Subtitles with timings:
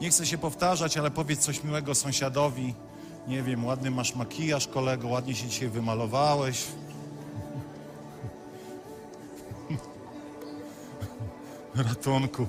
[0.00, 2.74] Nie chcę się powtarzać, ale powiedz coś miłego sąsiadowi.
[3.28, 6.64] Nie wiem, ładny masz makijaż, kolego, ładnie się dzisiaj wymalowałeś.
[11.74, 12.46] Ratunku.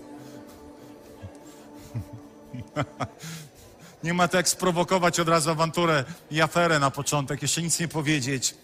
[4.03, 7.87] Nie ma to jak sprowokować od razu awanturę i aferę na początek, jeszcze nic nie
[7.87, 8.55] powiedzieć.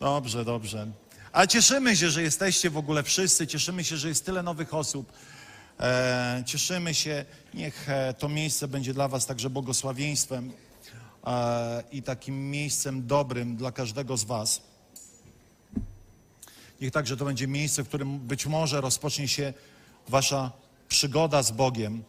[0.00, 0.86] Dobrze, dobrze.
[1.32, 5.12] Ale cieszymy się, że jesteście w ogóle wszyscy, cieszymy się, że jest tyle nowych osób.
[5.80, 7.24] E, cieszymy się,
[7.54, 10.52] niech e, to miejsce będzie dla Was także błogosławieństwem
[11.26, 14.62] e, i takim miejscem dobrym dla każdego z Was.
[16.80, 19.52] Niech także to będzie miejsce, w którym być może rozpocznie się
[20.08, 20.52] Wasza
[20.88, 22.04] przygoda z Bogiem.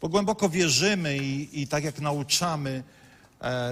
[0.00, 2.82] Bo głęboko wierzymy i, i tak jak nauczamy,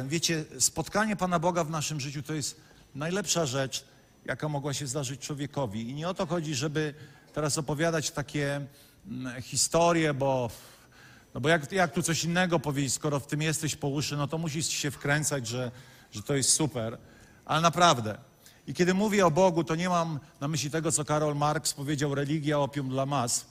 [0.06, 2.61] wiecie, spotkanie Pana Boga w naszym życiu to jest
[2.94, 3.84] najlepsza rzecz,
[4.24, 5.91] jaka mogła się zdarzyć człowiekowi.
[5.91, 6.94] I nie o to chodzi, żeby
[7.33, 8.66] teraz opowiadać takie
[9.06, 10.50] mm, historie, bo,
[11.34, 14.28] no bo jak, jak tu coś innego powiedzieć, skoro w tym jesteś po uszy, no
[14.28, 15.70] to musisz się wkręcać, że,
[16.12, 16.98] że to jest super.
[17.44, 18.19] Ale naprawdę.
[18.66, 22.14] I kiedy mówię o Bogu, to nie mam na myśli tego, co Karol Marx powiedział,
[22.14, 23.46] religia opium dla mas,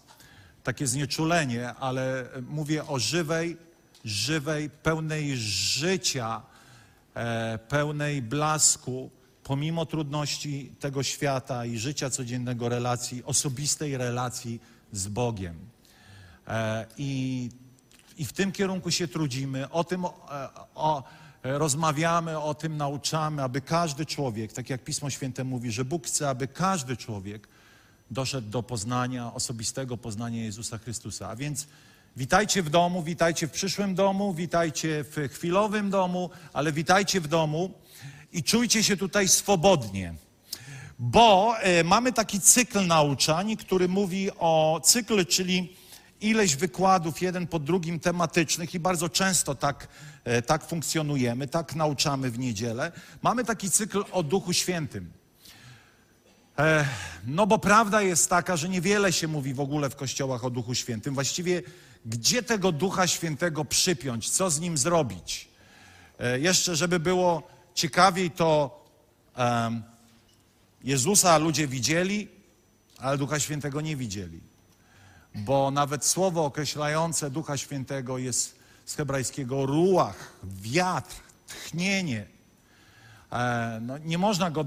[0.64, 3.58] takie znieczulenie, ale mówię o żywej,
[4.06, 6.42] żywej, pełnej życia,
[7.16, 9.10] e, pełnej blasku,
[9.44, 14.62] pomimo trudności tego świata i życia codziennego, relacji, osobistej relacji
[14.92, 15.56] z Bogiem.
[16.48, 17.50] E, I,
[18.18, 20.14] i w tym kierunku się trudzimy, o tym o,
[20.76, 21.04] o,
[21.44, 26.30] rozmawiamy, o tym nauczamy, aby każdy człowiek, tak jak Pismo Święte mówi, że Bóg chce,
[26.30, 27.48] aby każdy człowiek
[28.12, 31.30] doszedł do poznania, osobistego poznania Jezusa Chrystusa.
[31.30, 31.68] A więc
[32.18, 37.74] witajcie w domu, witajcie w przyszłym domu, witajcie w chwilowym domu, ale witajcie w domu
[38.34, 40.14] i czujcie się tutaj swobodnie.
[41.00, 45.76] Bo e, mamy taki cykl nauczań, który mówi o cykl, czyli
[46.22, 49.88] ileś wykładów, jeden po drugim tematycznych i bardzo często tak,
[50.24, 52.92] e, tak funkcjonujemy, tak nauczamy w niedzielę.
[53.22, 55.12] Mamy taki cykl o Duchu Świętym.
[56.60, 56.86] E,
[57.28, 60.76] no bo prawda jest taka, że niewiele się mówi w ogóle w kościołach o Duchu
[60.76, 61.14] Świętym.
[61.14, 61.62] Właściwie
[62.06, 65.48] gdzie tego Ducha Świętego przypiąć, co z nim zrobić?
[66.40, 67.44] Jeszcze, żeby było
[67.76, 68.82] ciekawiej, to
[69.38, 69.84] um,
[70.84, 72.28] Jezusa ludzie widzieli,
[72.98, 74.40] ale Ducha Świętego nie widzieli.
[75.36, 78.56] Bo nawet słowo określające Ducha Świętego jest
[78.86, 81.16] z hebrajskiego ruach, wiatr,
[81.48, 82.26] tchnienie.
[83.32, 84.66] E, no, nie można go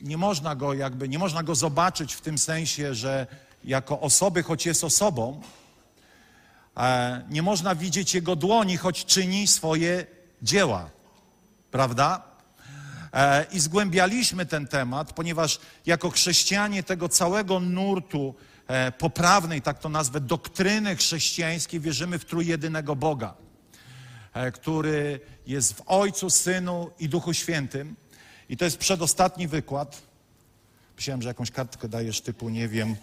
[0.00, 3.26] nie można go jakby, nie można go zobaczyć w tym sensie, że
[3.64, 5.40] jako osoby, choć jest osobą,
[6.76, 10.06] e, nie można widzieć jego dłoni, choć czyni swoje
[10.42, 10.90] dzieła.
[11.70, 12.29] Prawda?
[13.12, 18.34] E, I zgłębialiśmy ten temat, ponieważ jako chrześcijanie tego całego nurtu
[18.66, 23.34] e, poprawnej, tak to nazwę, doktryny chrześcijańskiej, wierzymy w trójjedynego Boga,
[24.52, 27.96] który jest w Ojcu, Synu i Duchu Świętym.
[28.48, 30.02] I to jest przedostatni wykład.
[30.96, 32.96] Myślałem, że jakąś kartkę dajesz typu, nie wiem.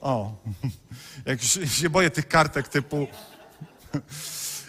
[0.00, 0.36] O,
[1.26, 3.06] jak się boję tych kartek typu.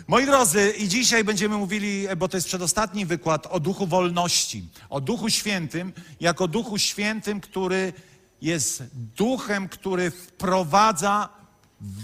[0.08, 5.02] Moi drodzy, i dzisiaj będziemy mówili, bo to jest przedostatni wykład, o duchu wolności, o
[5.02, 7.94] duchu świętym, jako duchu świętym, który
[8.42, 11.30] jest duchem, który wprowadza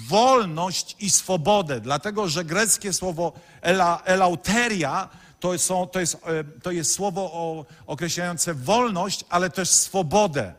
[0.07, 1.81] wolność i swobodę.
[1.81, 5.09] Dlatego, że greckie słowo ela, elauteria
[5.39, 10.53] to, są, to, jest, e, to jest słowo o, określające wolność, ale też swobodę.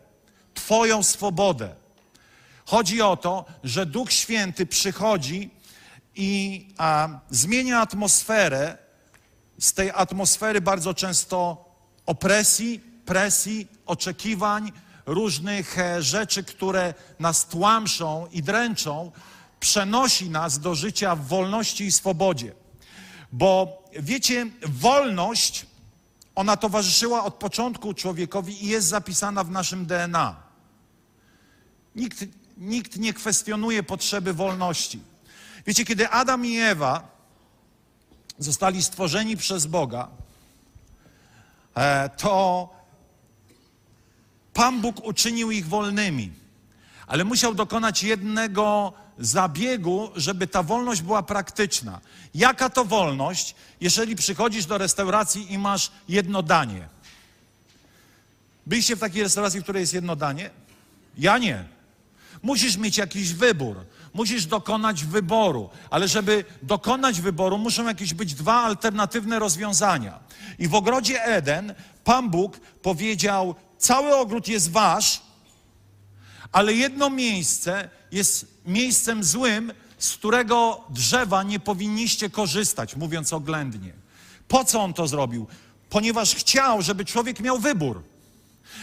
[0.54, 1.74] Twoją swobodę.
[2.66, 5.50] Chodzi o to, że Duch Święty przychodzi
[6.16, 8.78] i a, zmienia atmosferę
[9.58, 11.64] z tej atmosfery bardzo często
[12.06, 14.72] opresji, presji, oczekiwań,
[15.06, 19.12] różnych e, rzeczy, które nas tłamszą i dręczą,
[19.60, 22.52] przenosi nas do życia w wolności i swobodzie.
[23.32, 25.66] Bo wiecie, wolność,
[26.34, 30.36] ona towarzyszyła od początku człowiekowi i jest zapisana w naszym DNA.
[31.94, 32.24] Nikt,
[32.56, 35.00] nikt nie kwestionuje potrzeby wolności.
[35.66, 37.08] Wiecie, kiedy Adam i Ewa
[38.38, 40.08] zostali stworzeni przez Boga,
[41.74, 42.68] e, to
[44.54, 46.32] Pan Bóg uczynił ich wolnymi.
[47.06, 52.00] ale musiał dokonać jednego zabiegu, żeby ta wolność była praktyczna.
[52.34, 56.88] Jaka to wolność, jeżeli przychodzisz do restauracji i masz jedno danie?
[58.66, 60.50] Byliście w takiej restauracji, w której jest jedno danie?
[61.18, 61.64] Ja nie.
[62.42, 63.84] Musisz mieć jakiś wybór.
[64.14, 70.18] Musisz dokonać wyboru, ale żeby dokonać wyboru, muszą jakieś być dwa alternatywne rozwiązania.
[70.58, 71.74] I w ogrodzie Eden
[72.04, 75.22] Pan Bóg powiedział: Cały ogród jest wasz,
[76.52, 83.92] ale jedno miejsce jest miejscem złym, z którego drzewa nie powinniście korzystać, mówiąc oględnie.
[84.48, 85.46] Po co on to zrobił?
[85.90, 88.02] Ponieważ chciał, żeby człowiek miał wybór.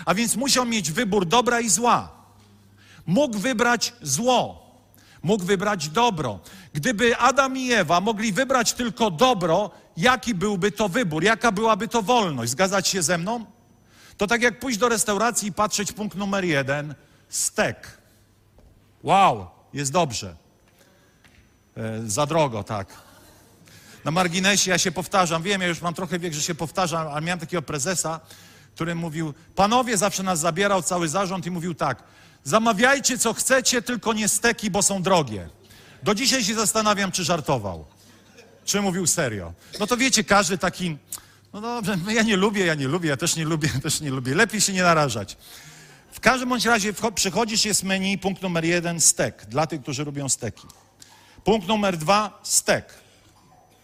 [0.05, 2.11] A więc musiał mieć wybór dobra i zła.
[3.05, 4.60] Mógł wybrać zło,
[5.23, 6.39] mógł wybrać dobro.
[6.73, 12.01] Gdyby Adam i Ewa mogli wybrać tylko dobro, jaki byłby to wybór, jaka byłaby to
[12.01, 12.51] wolność?
[12.51, 13.45] Zgadzać się ze mną?
[14.17, 16.95] To tak jak pójść do restauracji i patrzeć punkt numer jeden,
[17.29, 17.97] stek.
[19.03, 20.35] Wow, jest dobrze.
[21.77, 22.87] E, za drogo, tak.
[24.05, 27.21] Na marginesie ja się powtarzam, wiem, ja już mam trochę wiek, że się powtarzam, ale
[27.21, 28.19] miałem takiego prezesa,
[28.75, 32.03] który mówił, panowie, zawsze nas zabierał cały zarząd i mówił tak,
[32.43, 35.49] zamawiajcie co chcecie, tylko nie steki, bo są drogie.
[36.03, 37.85] Do dzisiaj się zastanawiam, czy żartował,
[38.65, 39.53] czy mówił serio.
[39.79, 40.97] No to wiecie, każdy taki,
[41.53, 44.35] no dobrze, ja nie lubię, ja nie lubię, ja też nie lubię, też nie lubię.
[44.35, 45.37] Lepiej się nie narażać.
[46.11, 50.29] W każdym bądź razie przychodzisz, jest menu, punkt numer jeden, stek, dla tych, którzy lubią
[50.29, 50.67] steki.
[51.43, 52.93] Punkt numer dwa, stek.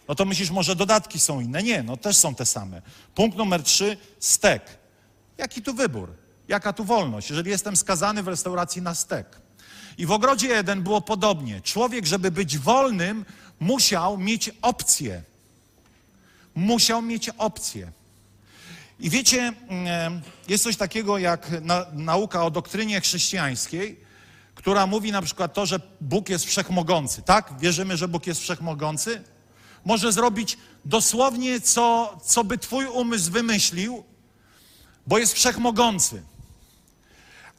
[0.08, 1.62] No to myślisz, może dodatki są inne?
[1.62, 2.82] Nie, no też są te same.
[3.14, 4.62] Punkt numer trzy, stek.
[5.38, 6.12] Jaki tu wybór?
[6.48, 7.30] Jaka tu wolność?
[7.30, 9.26] Jeżeli jestem skazany w restauracji na stek.
[9.98, 11.60] I w ogrodzie Eden było podobnie.
[11.60, 13.24] Człowiek, żeby być wolnym,
[13.60, 15.22] musiał mieć opcję.
[16.54, 17.92] Musiał mieć opcję.
[19.00, 24.00] I wiecie, mm, jest coś takiego jak na, nauka o doktrynie chrześcijańskiej,
[24.54, 27.22] która mówi na przykład to, że Bóg jest wszechmogący.
[27.22, 27.52] Tak?
[27.60, 29.22] Wierzymy, że Bóg jest wszechmogący?
[29.84, 34.04] Może zrobić dosłownie, co, co by Twój umysł wymyślił,
[35.06, 36.22] bo jest wszechmogący.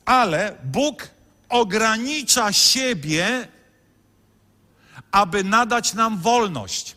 [0.09, 1.07] Ale Bóg
[1.49, 3.47] ogranicza siebie,
[5.11, 6.95] aby nadać nam wolność.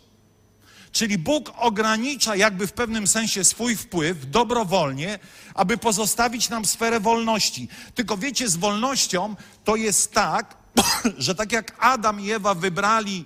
[0.93, 5.19] Czyli Bóg ogranicza jakby w pewnym sensie swój wpływ dobrowolnie,
[5.55, 7.69] aby pozostawić nam sferę wolności.
[7.95, 10.57] Tylko wiecie, z wolnością to jest tak,
[11.19, 13.25] że tak jak Adam i Ewa wybrali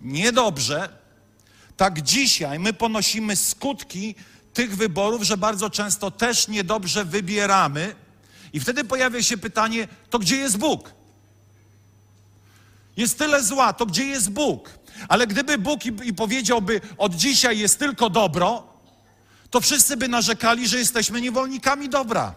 [0.00, 0.88] niedobrze,
[1.76, 4.14] tak dzisiaj my ponosimy skutki
[4.54, 8.05] tych wyborów, że bardzo często też niedobrze wybieramy.
[8.56, 10.92] I wtedy pojawia się pytanie: to gdzie jest Bóg?
[12.96, 14.70] Jest tyle zła, to gdzie jest Bóg?
[15.08, 18.66] Ale gdyby Bóg i, i powiedziałby, od dzisiaj jest tylko dobro,
[19.50, 22.34] to wszyscy by narzekali, że jesteśmy niewolnikami dobra.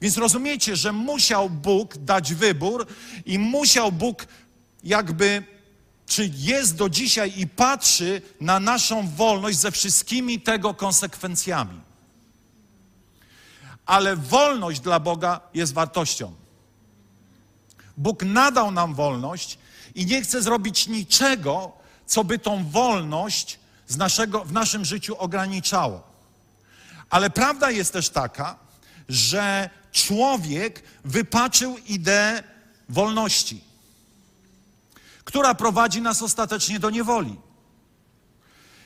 [0.00, 2.86] Więc rozumiecie, że musiał Bóg dać wybór
[3.26, 4.26] i musiał Bóg
[4.84, 5.44] jakby,
[6.06, 11.91] czy jest do dzisiaj i patrzy na naszą wolność ze wszystkimi tego konsekwencjami.
[13.86, 16.32] Ale wolność dla Boga jest wartością.
[17.96, 19.58] Bóg nadał nam wolność
[19.94, 21.72] i nie chce zrobić niczego,
[22.06, 23.58] co by tą wolność
[23.96, 26.02] naszego, w naszym życiu ograniczało.
[27.10, 28.58] Ale prawda jest też taka,
[29.08, 32.42] że człowiek wypaczył ideę
[32.88, 33.64] wolności,
[35.24, 37.36] która prowadzi nas ostatecznie do niewoli.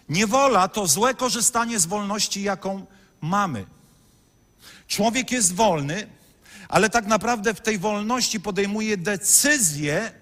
[0.09, 2.87] Niewola to złe korzystanie z wolności, jaką
[3.21, 3.67] mamy.
[4.89, 6.07] Człowiek jest wolny,
[6.69, 10.13] ale tak naprawdę w tej wolności podejmuje decyzje,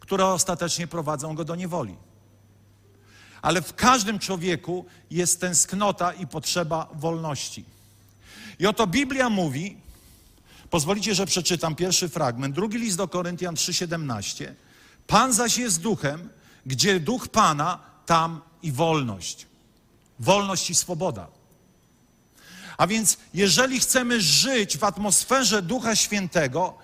[0.00, 1.96] które ostatecznie prowadzą go do niewoli.
[3.42, 7.64] Ale w każdym człowieku jest tęsknota i potrzeba wolności.
[8.58, 9.76] I oto Biblia mówi,
[10.70, 14.54] pozwolicie, że przeczytam pierwszy fragment, drugi list do Koryntian 3,17.
[15.06, 16.28] Pan zaś jest duchem,
[16.66, 19.46] gdzie duch Pana, tam i wolność.
[20.18, 21.39] Wolność i swoboda.
[22.80, 26.74] A więc, jeżeli chcemy żyć w atmosferze Ducha Świętego,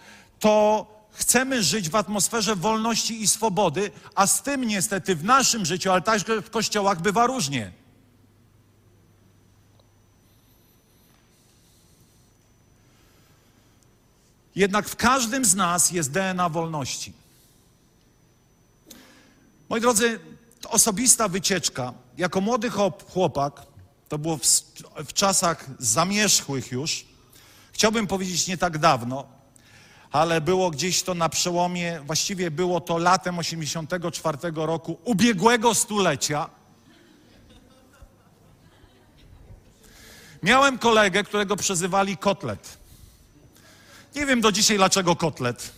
[0.41, 5.93] to chcemy żyć w atmosferze wolności i swobody, a z tym niestety w naszym życiu,
[5.93, 7.73] ale także w kościołach bywa różnie.
[14.55, 17.13] Jednak w każdym z nas jest DNA wolności.
[19.69, 20.21] Moi drodzy,
[20.69, 21.93] osobista wycieczka.
[22.19, 22.71] Jako młody
[23.09, 23.76] chłopak,
[24.09, 24.43] to było w,
[25.07, 27.07] w czasach zamierzchłych już,
[27.73, 29.27] chciałbym powiedzieć nie tak dawno,
[30.13, 36.51] ale było gdzieś to na przełomie, właściwie było to latem 84 roku ubiegłego stulecia.
[40.43, 42.79] Miałem kolegę, którego przezywali Kotlet.
[44.15, 45.73] Nie wiem do dzisiaj dlaczego Kotlet.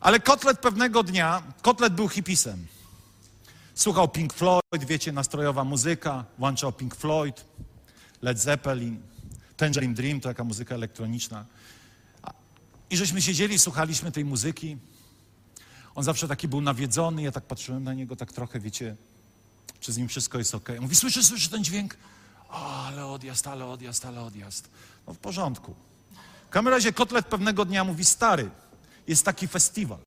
[0.00, 2.66] Ale Kotlet pewnego dnia, Kotlet był hipisem.
[3.78, 7.44] Słuchał Pink Floyd, wiecie, nastrojowa muzyka, włączał Pink Floyd,
[8.22, 9.02] Led Zeppelin,
[9.56, 11.44] Tangerine Dream, to taka muzyka elektroniczna.
[12.90, 14.76] I żeśmy siedzieli, słuchaliśmy tej muzyki.
[15.94, 18.96] On zawsze taki był nawiedzony, ja tak patrzyłem na niego tak trochę, wiecie,
[19.80, 20.68] czy z nim wszystko jest ok.
[20.80, 21.96] Mówi, słyszysz, słyszysz ten dźwięk?
[22.48, 24.70] O, ale odjazd, ale odjazd, ale odjazd.
[25.06, 25.74] No w porządku.
[26.46, 28.50] W każdym razie Kotlet pewnego dnia mówi, stary,
[29.06, 29.98] jest taki festiwal.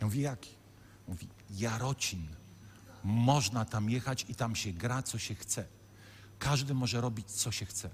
[0.00, 0.50] Ja mówię, jaki?
[1.08, 2.37] Mówi, Jarocin.
[3.08, 5.64] Można tam jechać i tam się gra, co się chce.
[6.38, 7.90] Każdy może robić, co się chce.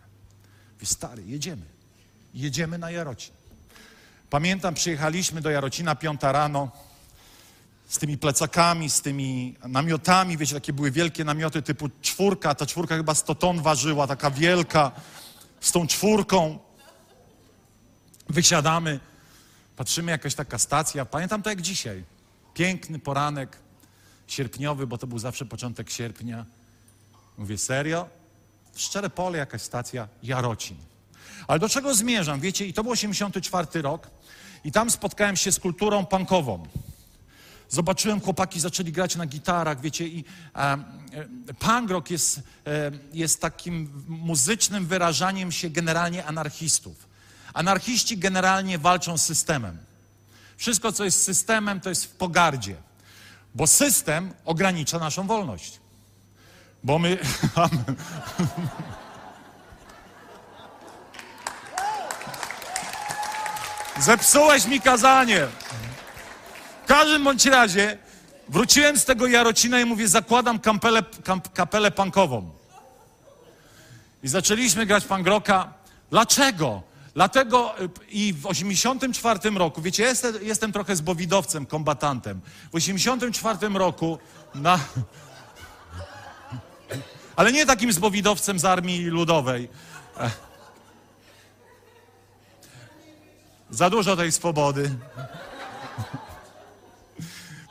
[0.73, 1.67] Mówię, stary, jedziemy.
[2.35, 3.35] Jedziemy na Jarocin.
[4.31, 6.71] Pamiętam, przyjechaliśmy do Jarocina piąta rano
[7.89, 10.37] z tymi plecakami, z tymi namiotami.
[10.37, 12.55] Wiecie, takie były wielkie namioty typu czwórka.
[12.55, 14.93] Ta czwórka chyba 100 ton ważyła, taka wielka.
[15.61, 16.59] Z tą czwórką
[18.29, 19.01] wysiadamy,
[19.77, 21.05] patrzymy, jakaś taka stacja.
[21.05, 22.05] Pamiętam to jak dzisiaj.
[22.55, 23.64] Piękny poranek
[24.27, 26.47] sierpniowy, bo to był zawsze początek sierpnia.
[27.39, 28.09] Mówię, serio?
[28.77, 30.77] Szczere pole, jakaś stacja, Jarocin.
[31.49, 32.41] Ale do czego zmierzam?
[32.41, 34.11] Wiecie, i to był 84 rok
[34.65, 36.67] i tam spotkałem się z kulturą punkową.
[37.69, 40.25] Zobaczyłem, chłopaki zaczęli grać na gitarach, wiecie, i
[40.57, 40.79] e,
[41.59, 47.09] punk rock jest, e, jest takim muzycznym wyrażaniem się generalnie anarchistów.
[47.55, 49.79] Anarchiści generalnie walczą z systemem.
[50.57, 52.77] Wszystko, co jest systemem, to jest w pogardzie,
[53.55, 55.81] bo system ogranicza naszą wolność.
[56.85, 57.19] Bo my.
[64.01, 65.47] Zepsułeś mi kazanie.
[66.85, 67.99] W każdym bądź razie
[68.49, 72.51] wróciłem z tego Jarocina i mówię, zakładam kamp, kapelę punkową.
[74.23, 75.73] I zaczęliśmy grać punk rocka.
[76.11, 76.83] Dlaczego?
[77.15, 82.41] Dlatego y, i w 84 roku, wiecie, jestem, jestem trochę zbowidowcem, kombatantem.
[82.73, 84.19] W 84 roku
[84.55, 84.79] na...
[87.37, 89.69] Ale nie takim zbowidowcem z Armii Ludowej.
[93.71, 94.91] Za dużo tej swobody.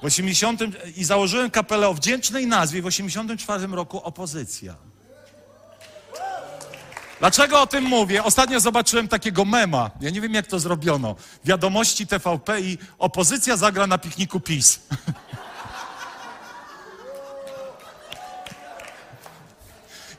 [0.02, 0.62] W 80
[0.96, 4.93] i założyłem kapelę o wdzięcznej nazwie w 84 roku Opozycja.
[7.24, 8.24] Dlaczego o tym mówię?
[8.24, 9.92] Ostatnio zobaczyłem takiego mema.
[10.02, 11.16] Ja nie wiem, jak to zrobiono.
[11.46, 14.80] Wiadomości TVP i opozycja zagra na pikniku PiS.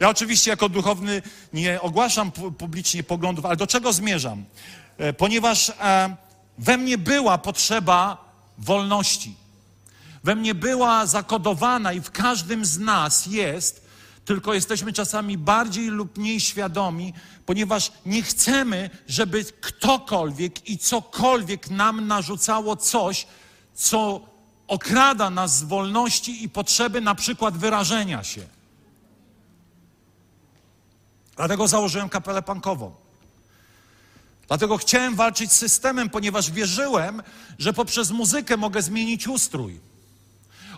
[0.00, 4.44] Ja oczywiście jako duchowny nie ogłaszam publicznie poglądów, ale do czego zmierzam?
[4.98, 6.16] E, ponieważ e,
[6.58, 8.24] we mnie była potrzeba
[8.58, 9.34] wolności.
[10.24, 13.83] We mnie była zakodowana i w każdym z nas jest,
[14.24, 17.12] tylko jesteśmy czasami bardziej lub mniej świadomi,
[17.46, 23.26] ponieważ nie chcemy, żeby ktokolwiek i cokolwiek nam narzucało coś,
[23.74, 24.20] co
[24.66, 28.42] okrada nas z wolności i potrzeby na przykład wyrażenia się.
[31.36, 32.94] Dlatego założyłem kapelę punkową.
[34.48, 37.22] Dlatego chciałem walczyć z systemem, ponieważ wierzyłem,
[37.58, 39.80] że poprzez muzykę mogę zmienić ustrój.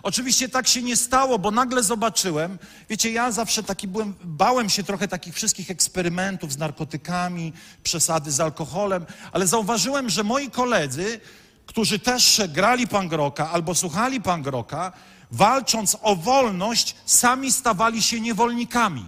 [0.03, 4.83] Oczywiście tak się nie stało, bo nagle zobaczyłem, wiecie, ja zawsze taki byłem, bałem się
[4.83, 11.19] trochę takich wszystkich eksperymentów z narkotykami, przesady z alkoholem, ale zauważyłem, że moi koledzy,
[11.65, 14.91] którzy też grali pangroka albo słuchali pangroka,
[15.31, 19.05] walcząc o wolność, sami stawali się niewolnikami.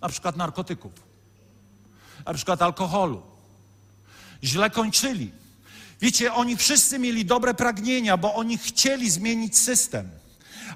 [0.00, 0.92] Na przykład narkotyków,
[2.26, 3.22] na przykład alkoholu.
[4.44, 5.32] Źle kończyli.
[6.00, 10.10] Wiecie, oni wszyscy mieli dobre pragnienia, bo oni chcieli zmienić system,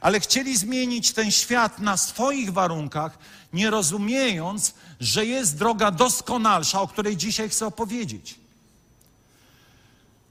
[0.00, 3.18] ale chcieli zmienić ten świat na swoich warunkach,
[3.52, 8.34] nie rozumiejąc, że jest droga doskonalsza, o której dzisiaj chcę opowiedzieć.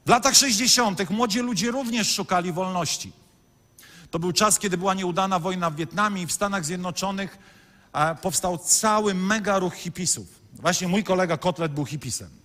[0.06, 1.10] W latach 60.
[1.10, 3.12] młodzi ludzie również szukali wolności.
[4.10, 7.38] To był czas, kiedy była nieudana wojna w Wietnamie i w Stanach Zjednoczonych
[8.22, 10.26] powstał cały mega ruch hipisów.
[10.52, 12.39] Właśnie mój kolega Kotlet był hipisem.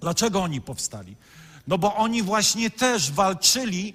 [0.00, 1.16] Dlaczego oni powstali?
[1.66, 3.94] No bo oni właśnie też walczyli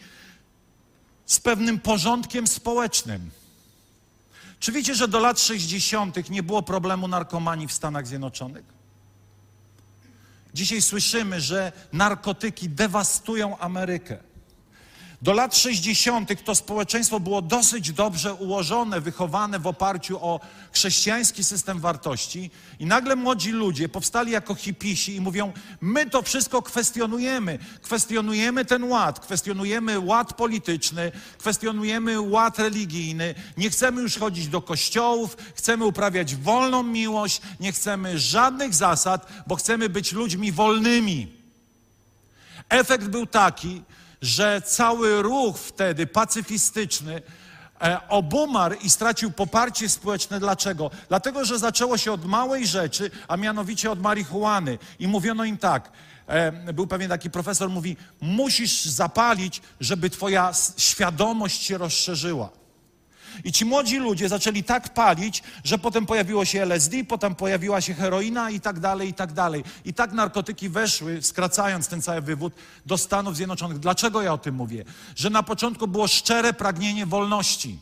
[1.25, 3.31] z pewnym porządkiem społecznym.
[4.59, 6.29] Czy wiecie, że do lat 60.
[6.29, 8.65] nie było problemu narkomanii w Stanach Zjednoczonych?
[10.53, 14.17] Dzisiaj słyszymy, że narkotyki dewastują Amerykę.
[15.21, 16.43] Do lat 60.
[16.43, 20.39] to społeczeństwo było dosyć dobrze ułożone, wychowane w oparciu o
[20.71, 26.61] chrześcijański system wartości, i nagle młodzi ludzie powstali jako hipisi i mówią: My to wszystko
[26.61, 27.59] kwestionujemy.
[27.81, 33.35] Kwestionujemy ten ład, kwestionujemy ład polityczny, kwestionujemy ład religijny.
[33.57, 39.55] Nie chcemy już chodzić do kościołów, chcemy uprawiać wolną miłość, nie chcemy żadnych zasad, bo
[39.55, 41.35] chcemy być ludźmi wolnymi.
[42.69, 43.81] Efekt był taki,
[44.21, 47.21] że cały ruch wtedy pacyfistyczny
[47.81, 50.39] e, obumarł i stracił poparcie społeczne.
[50.39, 50.91] Dlaczego?
[51.07, 54.77] Dlatego, że zaczęło się od małej rzeczy, a mianowicie od marihuany.
[54.99, 55.91] I mówiono im tak,
[56.27, 62.64] e, był pewien taki profesor, mówi, musisz zapalić, żeby twoja świadomość się rozszerzyła.
[63.43, 67.93] I ci młodzi ludzie zaczęli tak palić, że potem pojawiło się LSD, potem pojawiła się
[67.93, 69.63] heroina i tak dalej, i tak dalej.
[69.85, 72.53] I tak narkotyki weszły, skracając ten cały wywód,
[72.85, 73.79] do Stanów Zjednoczonych.
[73.79, 74.85] Dlaczego ja o tym mówię?
[75.15, 77.79] Że na początku było szczere pragnienie wolności.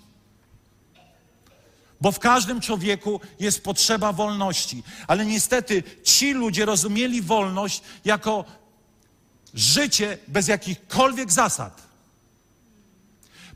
[2.02, 4.84] Bo w każdym człowieku jest potrzeba wolności.
[5.08, 8.46] Ale niestety ci ludzie rozumieli wolność jako
[9.54, 11.93] życie bez jakichkolwiek zasad.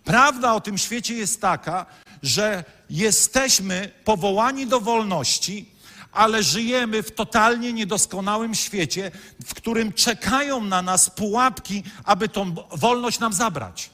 [0.07, 1.85] Prawda o tym świecie jest taka,
[2.23, 5.69] że jesteśmy powołani do wolności,
[6.11, 9.11] ale żyjemy w totalnie niedoskonałym świecie,
[9.45, 13.89] w którym czekają na nas pułapki, aby tą wolność nam zabrać.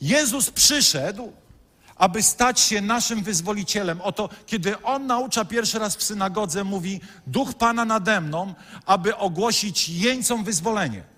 [0.00, 1.32] Jezus przyszedł,
[1.96, 4.00] aby stać się naszym wyzwolicielem.
[4.00, 8.54] Oto, kiedy On naucza pierwszy raz w synagodze, mówi: Duch Pana nade mną,
[8.86, 11.17] aby ogłosić jeńcom wyzwolenie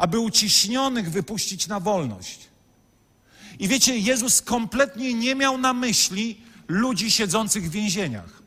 [0.00, 2.38] aby uciśnionych wypuścić na wolność.
[3.58, 8.42] I wiecie, Jezus kompletnie nie miał na myśli ludzi siedzących w więzieniach.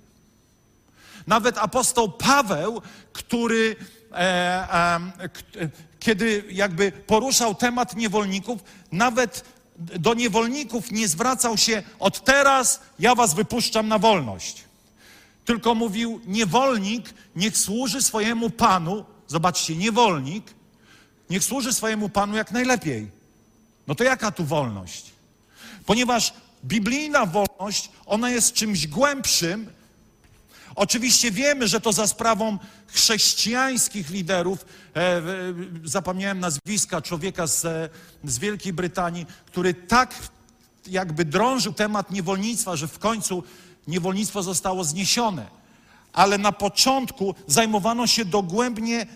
[1.27, 2.81] Nawet apostoł Paweł,
[3.13, 3.75] który
[4.11, 5.69] e, e,
[5.99, 9.45] kiedy jakby poruszał temat niewolników, nawet
[9.77, 14.63] do niewolników nie zwracał się od teraz ja was wypuszczam na wolność.
[15.45, 19.05] Tylko mówił niewolnik niech służy swojemu panu.
[19.27, 20.62] Zobaczcie, niewolnik
[21.33, 23.07] niech służy swojemu Panu jak najlepiej.
[23.87, 25.11] No to jaka tu wolność?
[25.85, 26.33] Ponieważ
[26.65, 29.69] biblijna wolność, ona jest czymś głębszym.
[30.75, 34.65] Oczywiście wiemy, że to za sprawą chrześcijańskich liderów,
[34.95, 35.23] e, e,
[35.83, 37.89] zapomniałem nazwiska człowieka z, e,
[38.23, 40.15] z Wielkiej Brytanii, który tak
[40.87, 43.43] jakby drążył temat niewolnictwa, że w końcu
[43.87, 45.45] niewolnictwo zostało zniesione.
[46.13, 49.07] Ale na początku zajmowano się dogłębnie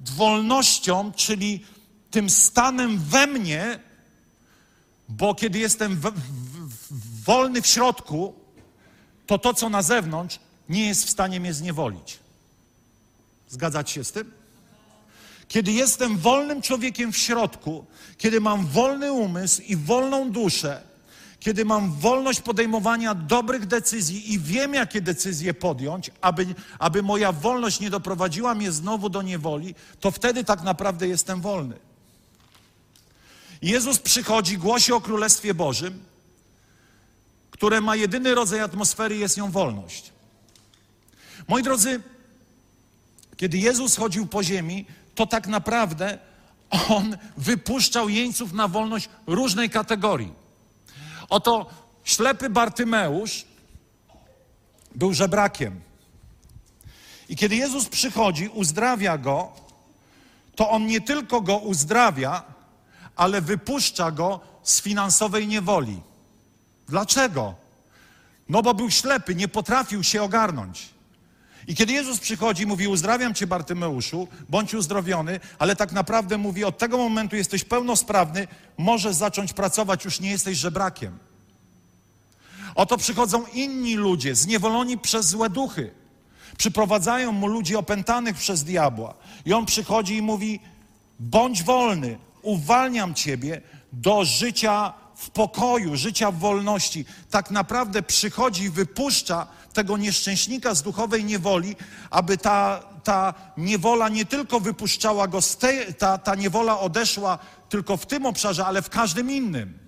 [0.00, 1.64] wolnością, czyli
[2.10, 3.80] tym stanem we mnie,
[5.08, 6.20] bo kiedy jestem w, w,
[6.90, 8.34] w, wolny w środku,
[9.26, 12.18] to to, co na zewnątrz, nie jest w stanie mnie zniewolić.
[13.48, 14.32] Zgadzać się z tym?
[15.48, 17.84] Kiedy jestem wolnym człowiekiem w środku,
[18.18, 20.82] kiedy mam wolny umysł i wolną duszę,
[21.46, 26.46] kiedy mam wolność podejmowania dobrych decyzji i wiem, jakie decyzje podjąć, aby,
[26.78, 31.78] aby moja wolność nie doprowadziła mnie znowu do niewoli, to wtedy tak naprawdę jestem wolny.
[33.62, 36.04] Jezus przychodzi, głosi o Królestwie Bożym,
[37.50, 40.12] które ma jedyny rodzaj atmosfery, jest nią wolność.
[41.48, 42.00] Moi drodzy,
[43.36, 46.18] kiedy Jezus chodził po ziemi, to tak naprawdę
[46.88, 50.45] on wypuszczał jeńców na wolność różnej kategorii.
[51.28, 51.66] Oto
[52.04, 53.44] ślepy Bartymeusz
[54.94, 55.80] był żebrakiem.
[57.28, 59.52] I kiedy Jezus przychodzi, uzdrawia go,
[60.56, 62.42] to on nie tylko go uzdrawia,
[63.16, 66.00] ale wypuszcza go z finansowej niewoli.
[66.88, 67.54] Dlaczego?
[68.48, 70.88] No bo był ślepy, nie potrafił się ogarnąć.
[71.66, 76.78] I kiedy Jezus przychodzi, mówi: Uzdrawiam cię, Bartymeuszu, bądź uzdrowiony, ale tak naprawdę mówi: Od
[76.78, 78.48] tego momentu jesteś pełnosprawny,
[78.78, 81.18] możesz zacząć pracować, już nie jesteś żebrakiem.
[82.74, 85.90] Oto przychodzą inni ludzie, zniewoloni przez złe duchy.
[86.58, 89.14] Przyprowadzają mu ludzi opętanych przez diabła.
[89.44, 90.60] I on przychodzi i mówi:
[91.20, 93.60] Bądź wolny, uwalniam ciebie
[93.92, 97.04] do życia w pokoju, życia w wolności.
[97.30, 99.46] Tak naprawdę przychodzi i wypuszcza
[99.76, 101.76] tego nieszczęśnika z duchowej niewoli,
[102.10, 107.96] aby ta, ta niewola nie tylko wypuszczała go z tej, ta, ta niewola odeszła tylko
[107.96, 109.78] w tym obszarze, ale w każdym innym.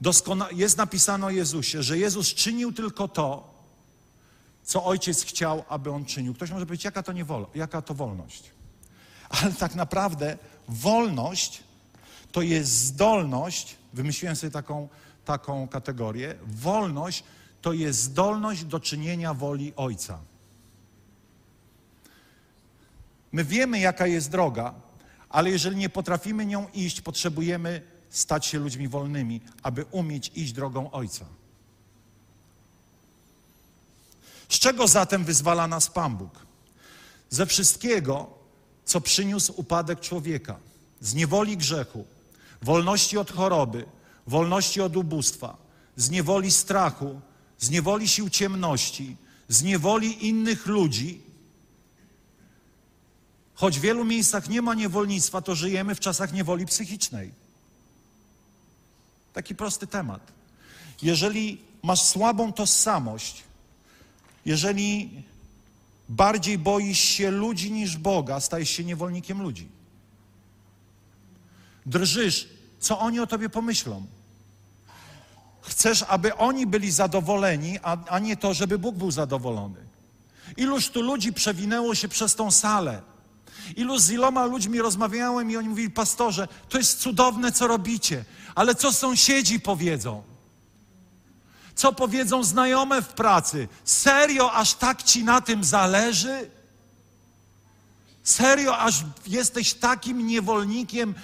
[0.00, 3.54] Doskona jest napisane o Jezusie, że Jezus czynił tylko to,
[4.64, 6.34] co Ojciec chciał, aby On czynił.
[6.34, 8.50] Ktoś może powiedzieć, jaka to, niewola, jaka to wolność?
[9.28, 11.62] Ale tak naprawdę wolność
[12.32, 14.88] to jest zdolność, wymyśliłem sobie taką,
[15.24, 17.24] taką kategorię, wolność
[17.62, 20.18] to jest zdolność do czynienia woli Ojca.
[23.32, 24.74] My wiemy, jaka jest droga,
[25.28, 30.90] ale jeżeli nie potrafimy nią iść, potrzebujemy stać się ludźmi wolnymi, aby umieć iść drogą
[30.90, 31.24] Ojca.
[34.48, 36.46] Z czego zatem wyzwala nas Pan Bóg?
[37.30, 38.38] Ze wszystkiego,
[38.86, 40.56] co przyniósł upadek człowieka,
[41.00, 42.04] z niewoli grzechu,
[42.62, 43.84] wolności od choroby,
[44.26, 45.56] wolności od ubóstwa,
[45.96, 47.20] z niewoli strachu,
[47.58, 49.16] z niewoli sił ciemności,
[49.48, 51.20] z niewoli innych ludzi.
[53.54, 57.32] Choć w wielu miejscach nie ma niewolnictwa, to żyjemy w czasach niewoli psychicznej.
[59.32, 60.32] Taki prosty temat.
[61.02, 63.44] Jeżeli masz słabą tożsamość,
[64.44, 65.10] jeżeli
[66.08, 69.68] bardziej boisz się ludzi niż Boga, stajesz się niewolnikiem ludzi.
[71.86, 72.48] Drżysz,
[72.80, 74.06] co oni o tobie pomyślą.
[75.62, 79.86] Chcesz, aby oni byli zadowoleni, a, a nie to, żeby Bóg był zadowolony.
[80.56, 83.02] Iluż tu ludzi przewinęło się przez tą salę.
[83.76, 88.74] Ilu z iloma ludźmi rozmawiałem i oni mówili, pastorze, to jest cudowne, co robicie, ale
[88.74, 90.22] co sąsiedzi powiedzą?
[91.76, 93.68] Co powiedzą znajome w pracy?
[93.84, 96.50] Serio, aż tak ci na tym zależy?
[98.24, 101.14] Serio, aż jesteś takim niewolnikiem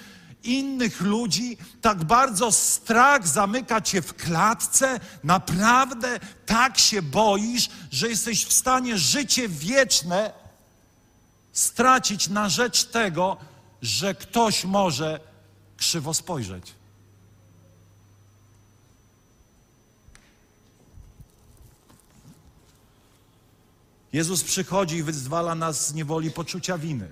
[0.43, 1.57] innych ludzi?
[1.81, 4.99] Tak bardzo strach zamyka cię w klatce?
[5.23, 10.33] Naprawdę tak się boisz, że jesteś w stanie życie wieczne
[11.53, 13.37] stracić na rzecz tego,
[13.81, 15.19] że ktoś może
[15.77, 16.82] krzywo spojrzeć?
[24.13, 27.07] Jezus przychodzi i wyzwala nas z niewoli poczucia winy.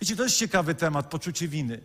[0.00, 1.80] Wiecie, to jest ciekawy temat, poczucie winy.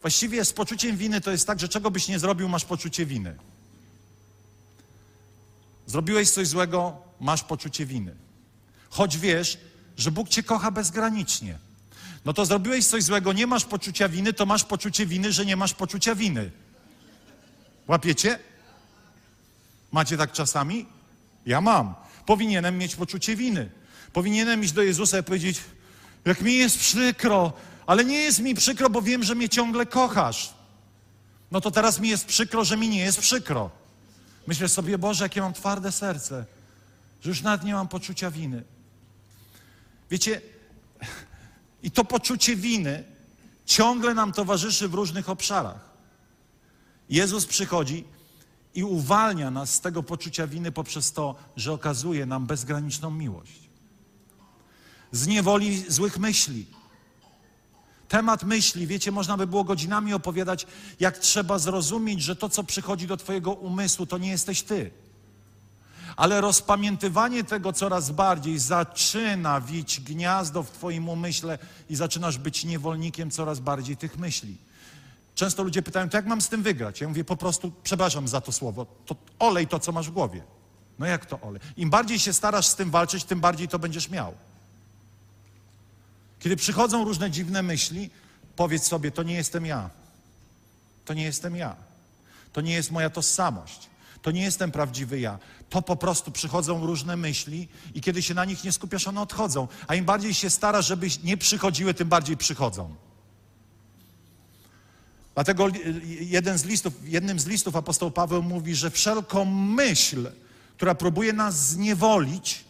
[0.00, 3.36] Właściwie z poczuciem winy to jest tak, że czego byś nie zrobił, masz poczucie winy.
[5.86, 8.14] Zrobiłeś coś złego, masz poczucie winy.
[8.90, 9.58] Choć wiesz,
[9.96, 11.58] że Bóg cię kocha bezgranicznie.
[12.24, 15.56] No to zrobiłeś coś złego, nie masz poczucia winy, to masz poczucie winy, że nie
[15.56, 16.50] masz poczucia winy.
[17.88, 18.38] Łapiecie?
[19.92, 20.86] Macie tak czasami?
[21.46, 21.94] Ja mam.
[22.26, 23.70] Powinienem mieć poczucie winy.
[24.12, 25.60] Powinienem iść do Jezusa i powiedzieć:
[26.24, 27.52] Jak mi jest przykro,
[27.86, 30.54] ale nie jest mi przykro, bo wiem, że mnie ciągle kochasz.
[31.50, 33.70] No to teraz mi jest przykro, że mi nie jest przykro.
[34.46, 36.44] Myślę sobie, Boże, jakie mam twarde serce,
[37.22, 38.62] że już nawet nie mam poczucia winy.
[40.10, 40.40] Wiecie,
[41.82, 43.04] i to poczucie winy
[43.66, 45.90] ciągle nam towarzyszy w różnych obszarach.
[47.10, 48.04] Jezus przychodzi
[48.74, 53.60] i uwalnia nas z tego poczucia winy poprzez to, że okazuje nam bezgraniczną miłość.
[55.12, 56.66] Z niewoli złych myśli.
[58.08, 60.66] Temat myśli, wiecie, można by było godzinami opowiadać,
[61.00, 64.90] jak trzeba zrozumieć, że to, co przychodzi do Twojego umysłu, to nie jesteś Ty.
[66.16, 71.58] Ale rozpamiętywanie tego coraz bardziej zaczyna wić gniazdo w Twoim umyśle
[71.90, 74.56] i zaczynasz być niewolnikiem coraz bardziej tych myśli.
[75.42, 77.00] Często ludzie pytają, to jak mam z tym wygrać?
[77.00, 80.42] Ja mówię po prostu, przepraszam za to słowo, to olej to, co masz w głowie.
[80.98, 81.60] No jak to olej?
[81.76, 84.34] Im bardziej się starasz z tym walczyć, tym bardziej to będziesz miał.
[86.38, 88.10] Kiedy przychodzą różne dziwne myśli,
[88.56, 89.90] powiedz sobie, to nie jestem ja.
[91.04, 91.76] To nie jestem ja.
[92.52, 93.90] To nie jest moja tożsamość.
[94.22, 95.38] To nie jestem prawdziwy ja.
[95.70, 99.68] To po prostu przychodzą różne myśli i kiedy się na nich nie skupiasz, one odchodzą.
[99.86, 102.94] A im bardziej się starasz, żeby nie przychodziły, tym bardziej przychodzą.
[105.34, 105.68] Dlatego
[106.20, 110.30] jeden z listów, jednym z listów apostoł Paweł mówi, że wszelką myśl,
[110.76, 112.64] która próbuje nas zniewolić,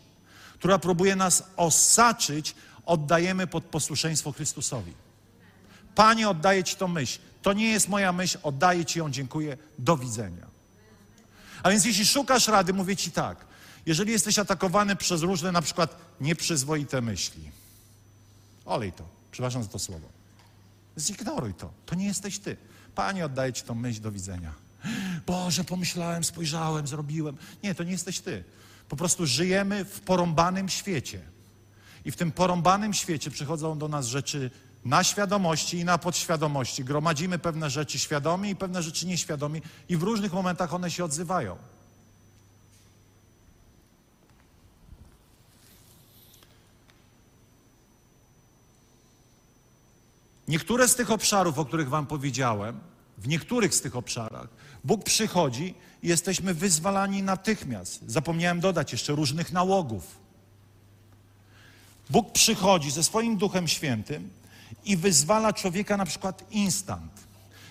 [0.55, 2.55] która próbuje nas osaczyć,
[2.87, 4.93] oddajemy pod posłuszeństwo Chrystusowi.
[5.95, 7.19] Panie, oddaję Ci tą myśl.
[7.43, 10.47] To nie jest moja myśl, oddaję Ci ją, dziękuję, do widzenia.
[11.63, 13.45] A więc jeśli szukasz rady, mówię Ci tak.
[13.87, 17.51] Jeżeli jesteś atakowany przez różne na przykład nieprzyzwoite myśli,
[18.65, 20.22] olej to, przepraszam za to słowo.
[20.99, 21.73] Zignoruj to.
[21.87, 22.57] To nie jesteś ty.
[22.95, 24.53] Panie, oddaję ci tą myśl do widzenia.
[25.27, 27.37] Boże, pomyślałem, spojrzałem, zrobiłem.
[27.63, 28.45] Nie, to nie jesteś ty.
[28.89, 31.21] Po prostu żyjemy w porąbanym świecie.
[32.05, 34.51] I w tym porąbanym świecie przychodzą do nas rzeczy
[34.85, 36.85] na świadomości i na podświadomości.
[36.85, 41.57] Gromadzimy pewne rzeczy świadomie i pewne rzeczy nieświadomie, i w różnych momentach one się odzywają.
[50.49, 52.81] Niektóre z tych obszarów, o których Wam powiedziałem,
[53.19, 54.49] w niektórych z tych obszarach,
[54.85, 58.01] Bóg przychodzi i jesteśmy wyzwalani natychmiast.
[58.07, 60.23] Zapomniałem dodać jeszcze różnych nałogów.
[62.11, 64.31] Bóg przychodzi ze swoim Duchem Świętym
[64.85, 67.13] i wyzwala człowieka na przykład instant.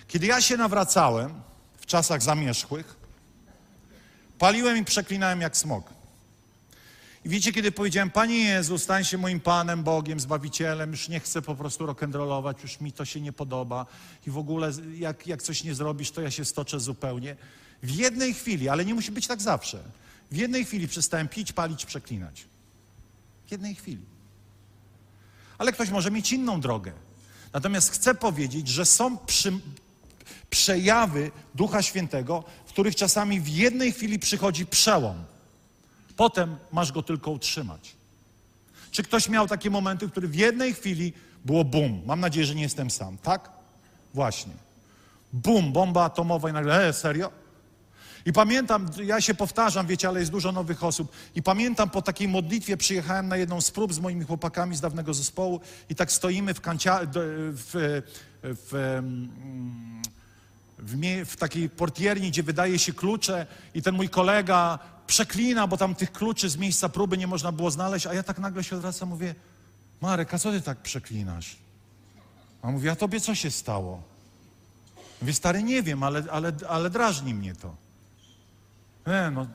[0.08, 1.32] Kiedy ja się nawracałem
[1.80, 2.96] w czasach zamierzchłych,
[4.38, 6.01] paliłem i przeklinałem jak smog.
[7.24, 11.42] I wiecie, kiedy powiedziałem, Panie Jezu, stań się moim Panem, Bogiem, Zbawicielem, już nie chcę
[11.42, 13.86] po prostu rock'n'rollować, już mi to się nie podoba
[14.26, 17.36] i w ogóle jak, jak coś nie zrobisz, to ja się stoczę zupełnie.
[17.82, 19.82] W jednej chwili, ale nie musi być tak zawsze,
[20.30, 22.44] w jednej chwili przestałem pić, palić, przeklinać.
[23.46, 24.04] W jednej chwili.
[25.58, 26.92] Ale ktoś może mieć inną drogę.
[27.52, 29.52] Natomiast chcę powiedzieć, że są przy,
[30.50, 35.24] przejawy Ducha Świętego, w których czasami w jednej chwili przychodzi przełom.
[36.16, 37.94] Potem masz go tylko utrzymać.
[38.90, 41.12] Czy ktoś miał takie momenty, w których w jednej chwili
[41.44, 42.02] było bum?
[42.06, 43.50] Mam nadzieję, że nie jestem sam, tak?
[44.14, 44.52] Właśnie.
[45.32, 47.42] Bum, bomba atomowa i nagle, e, serio?
[48.26, 51.12] I pamiętam, ja się powtarzam, wiecie, ale jest dużo nowych osób.
[51.34, 55.14] I pamiętam po takiej modlitwie przyjechałem na jedną z prób z moimi chłopakami z dawnego
[55.14, 58.02] zespołu i tak stoimy w, kancia, w, w,
[58.42, 58.72] w,
[60.78, 65.94] w, w takiej portierni, gdzie wydaje się klucze i ten mój kolega przeklina, bo tam
[65.94, 69.08] tych kluczy z miejsca próby nie można było znaleźć, a ja tak nagle się odwracam,
[69.08, 69.34] mówię,
[70.00, 71.56] Marek, a co ty tak przeklinasz?
[72.62, 74.02] A mówi, a tobie co się stało?
[75.20, 77.76] Mówię, stary, nie wiem, ale, ale, ale drażni mnie to.
[79.06, 79.46] Nie, no.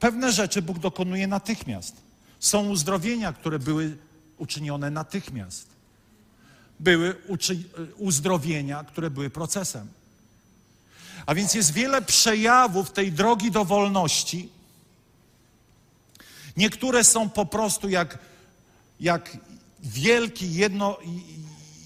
[0.00, 1.96] Pewne rzeczy Bóg dokonuje natychmiast.
[2.40, 3.96] Są uzdrowienia, które były
[4.38, 5.68] uczynione natychmiast.
[6.80, 7.16] Były
[7.96, 9.88] uzdrowienia, które były procesem.
[11.26, 14.48] A więc jest wiele przejawów tej drogi do wolności.
[16.56, 18.18] Niektóre są po prostu jak,
[19.00, 19.36] jak
[19.80, 20.98] wielki jedno,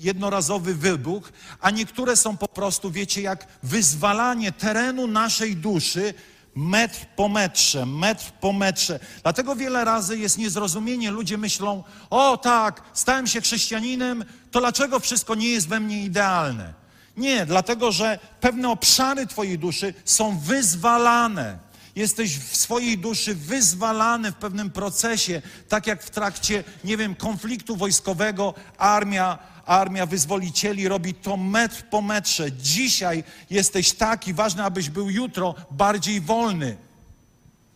[0.01, 6.15] jednorazowy wybuch, a niektóre są po prostu, wiecie, jak wyzwalanie terenu naszej duszy
[6.55, 9.01] metr po metrze, metr po metrze.
[9.23, 11.11] Dlatego wiele razy jest niezrozumienie.
[11.11, 16.80] Ludzie myślą, o tak, stałem się chrześcijaninem, to dlaczego wszystko nie jest we mnie idealne?
[17.21, 21.59] Nie, dlatego że pewne obszary Twojej duszy są wyzwalane.
[21.97, 27.77] Jesteś w swojej duszy wyzwalany w pewnym procesie, tak jak w trakcie, nie wiem, konfliktu
[27.77, 32.53] wojskowego armia, armia wyzwolicieli robi to metr po metrze.
[32.53, 36.77] Dzisiaj jesteś taki, ważny, abyś był jutro bardziej wolny.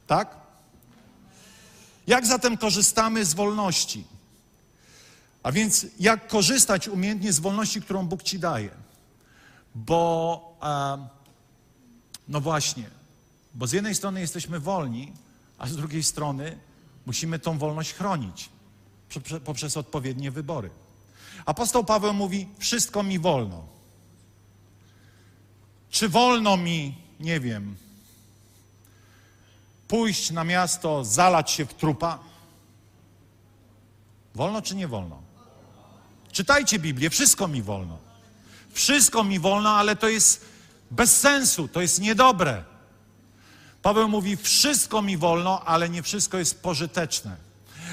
[0.07, 0.37] Tak?
[2.07, 4.05] Jak zatem korzystamy z wolności?
[5.43, 8.84] A więc jak korzystać umiejętnie z wolności, którą Bóg ci daje?
[9.75, 10.59] Bo,
[12.29, 12.91] no właśnie,
[13.55, 15.13] bo z jednej strony jesteśmy wolni,
[15.59, 16.59] a z drugiej strony
[17.07, 18.49] musimy tą wolność chronić
[19.45, 20.71] poprzez odpowiednie wybory.
[21.47, 23.65] Apostoł Paweł mówi: Wszystko mi wolno.
[25.91, 27.77] Czy wolno mi, nie wiem,
[29.89, 32.19] pójść na miasto, zalać się w trupa?
[34.35, 35.23] Wolno czy nie wolno?
[36.33, 38.04] Czytajcie Biblię, wszystko mi wolno.
[38.75, 40.45] Wszystko mi wolno, ale to jest
[40.91, 42.65] bez sensu, to jest niedobre.
[43.83, 47.37] Paweł mówi: Wszystko mi wolno, ale nie wszystko jest pożyteczne.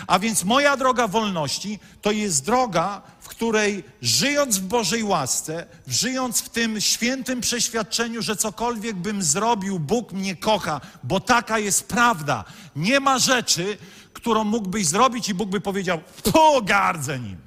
[0.08, 6.42] A więc moja droga wolności to jest droga, w której żyjąc w Bożej łasce, żyjąc
[6.42, 12.44] w tym świętym przeświadczeniu, że cokolwiek bym zrobił, Bóg mnie kocha, bo taka jest prawda.
[12.76, 13.78] Nie ma rzeczy,
[14.14, 16.02] którą mógłbyś zrobić i Bóg by powiedział:
[16.34, 17.38] Pogardzę nim.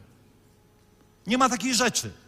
[1.27, 2.24] Nie ma takiej rzeczy.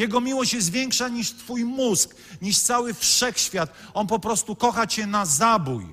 [0.00, 3.72] Jego miłość jest większa niż Twój mózg, niż cały wszechświat.
[3.94, 5.86] On po prostu kocha Cię na zabój.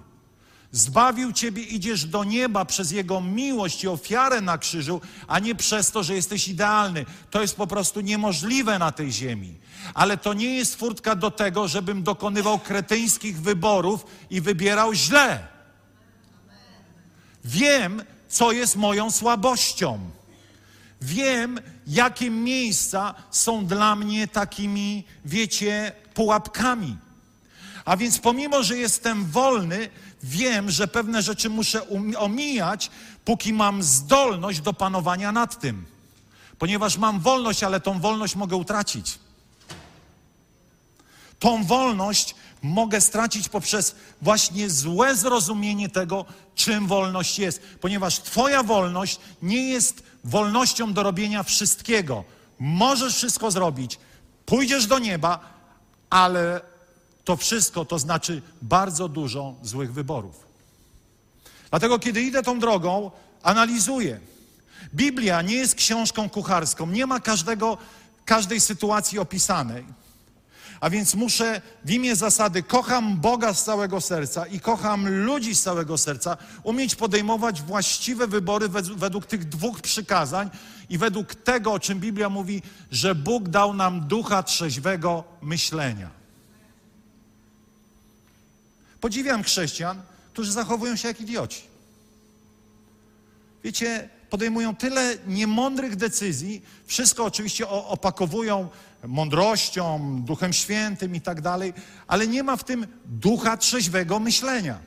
[0.72, 5.92] Zbawił Ciebie, idziesz do nieba przez Jego miłość i ofiarę na krzyżu, a nie przez
[5.92, 7.06] to, że jesteś idealny.
[7.32, 9.56] To jest po prostu niemożliwe na tej ziemi.
[9.94, 15.48] Ale to nie jest furtka do tego, żebym dokonywał kretyńskich wyborów i wybierał źle.
[17.46, 20.00] Wiem, co jest moją słabością.
[21.02, 26.98] Wiem, jakie miejsca są dla mnie takimi, wiecie, pułapkami.
[27.86, 29.90] A więc pomimo, że jestem wolny,
[30.24, 32.92] wiem, że pewne rzeczy muszę um-, omijać,
[33.26, 35.86] póki mam zdolność do panowania nad tym.
[36.60, 39.20] Ponieważ mam wolność, ale tą wolność mogę utracić.
[41.40, 47.62] Tą wolność mogę stracić poprzez właśnie złe zrozumienie tego, czym wolność jest.
[47.82, 52.24] Ponieważ Twoja wolność nie jest wolnością do robienia wszystkiego.
[52.60, 54.00] Możesz wszystko zrobić,
[54.46, 55.40] pójdziesz do nieba,
[56.10, 56.62] ale
[57.24, 60.48] to wszystko to znaczy bardzo dużo złych wyborów.
[61.70, 63.12] Dlatego, kiedy idę tą drogą,
[63.44, 64.20] analizuję.
[64.96, 67.78] Biblia nie jest książką kucharską, nie ma każdego,
[68.26, 69.86] każdej sytuacji opisanej.
[70.80, 75.62] A więc muszę w imię zasady kocham Boga z całego serca i kocham ludzi z
[75.62, 80.50] całego serca, umieć podejmować właściwe wybory według tych dwóch przykazań
[80.90, 82.62] i według tego, o czym Biblia mówi,
[82.92, 86.10] że Bóg dał nam ducha trzeźwego myślenia.
[89.02, 90.02] Podziwiam chrześcijan,
[90.34, 91.62] którzy zachowują się jak idioci.
[93.64, 98.70] Wiecie, podejmują tyle niemądrych decyzji, wszystko oczywiście opakowują
[99.04, 101.74] mądrością, Duchem Świętym i tak dalej,
[102.08, 104.80] ale nie ma w tym ducha trzeźwego myślenia.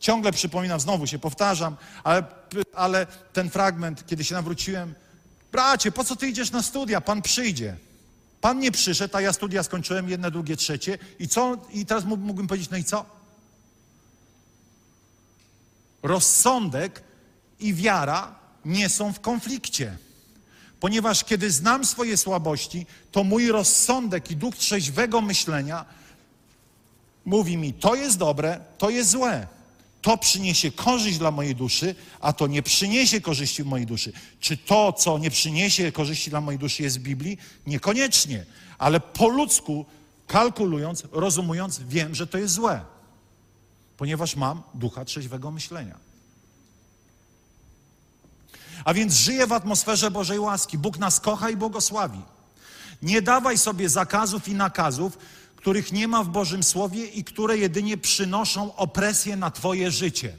[0.00, 2.24] Ciągle przypominam, znowu się powtarzam, ale,
[2.74, 4.94] ale ten fragment, kiedy się nawróciłem,
[5.52, 7.00] Bracie, po co ty idziesz na studia?
[7.00, 7.76] Pan przyjdzie.
[8.40, 10.98] Pan nie przyszedł, a ja studia skończyłem, jedne, drugie, trzecie.
[11.18, 11.56] I co?
[11.72, 13.06] I teraz mógłbym powiedzieć, no i co?
[16.02, 17.02] Rozsądek
[17.60, 19.96] i wiara nie są w konflikcie.
[20.80, 25.84] Ponieważ kiedy znam swoje słabości, to mój rozsądek i duch trzeźwego myślenia
[27.24, 29.46] mówi mi, to jest dobre, to jest złe.
[30.02, 34.12] To przyniesie korzyść dla mojej duszy, a to nie przyniesie korzyści w mojej duszy.
[34.40, 37.38] Czy to, co nie przyniesie korzyści dla mojej duszy, jest w Biblii?
[37.66, 38.46] Niekoniecznie.
[38.78, 39.86] Ale po ludzku,
[40.26, 42.80] kalkulując, rozumując, wiem, że to jest złe.
[43.96, 46.07] Ponieważ mam ducha trzeźwego myślenia.
[48.88, 50.78] A więc żyję w atmosferze Bożej łaski.
[50.78, 52.22] Bóg nas kocha i błogosławi.
[53.02, 55.18] Nie dawaj sobie zakazów i nakazów,
[55.56, 60.36] których nie ma w Bożym Słowie i które jedynie przynoszą opresję na Twoje życie.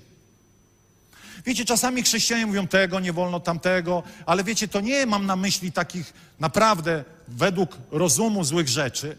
[1.46, 5.72] Wiecie, czasami chrześcijanie mówią tego, nie wolno tamtego, ale wiecie, to nie mam na myśli
[5.72, 9.18] takich naprawdę według rozumu złych rzeczy,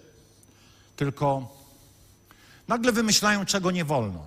[0.97, 1.57] tylko
[2.69, 4.27] nagle wymyślają, czego nie wolno.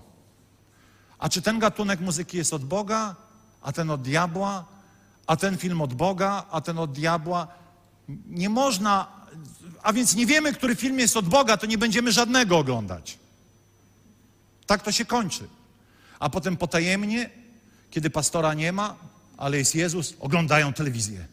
[1.19, 3.15] A czy ten gatunek muzyki jest od Boga,
[3.61, 4.72] a ten od diabła,
[5.27, 7.47] a ten film od Boga, a ten od diabła?
[8.27, 9.23] Nie można
[9.83, 13.17] a więc nie wiemy, który film jest od Boga, to nie będziemy żadnego oglądać.
[14.65, 15.47] Tak to się kończy.
[16.19, 17.29] A potem potajemnie,
[17.91, 18.95] kiedy pastora nie ma,
[19.37, 21.27] ale jest Jezus, oglądają telewizję.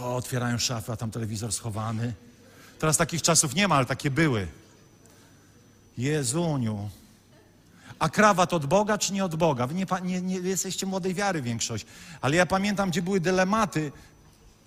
[0.00, 2.14] O, otwierają szafę, a tam telewizor schowany.
[2.78, 4.46] Teraz takich czasów nie ma, ale takie były.
[5.98, 6.90] Jezuniu.
[7.98, 9.66] A krawat od Boga czy nie od Boga?
[9.66, 11.86] Wy nie, nie, nie jesteście młodej wiary większość.
[12.20, 13.92] Ale ja pamiętam, gdzie były dylematy.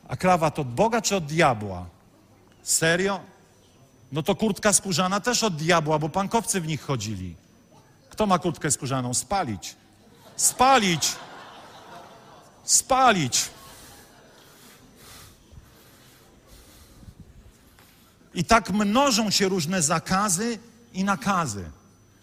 [0.07, 1.85] A krawat od Boga czy od diabła?
[2.63, 3.19] Serio?
[4.11, 7.35] No to kurtka skórzana też od diabła, bo pankowcy w nich chodzili.
[8.09, 9.13] Kto ma kurtkę skórzaną?
[9.13, 9.75] Spalić.
[10.35, 11.15] Spalić.
[12.63, 13.49] Spalić.
[18.33, 20.59] I tak mnożą się różne zakazy
[20.93, 21.71] i nakazy.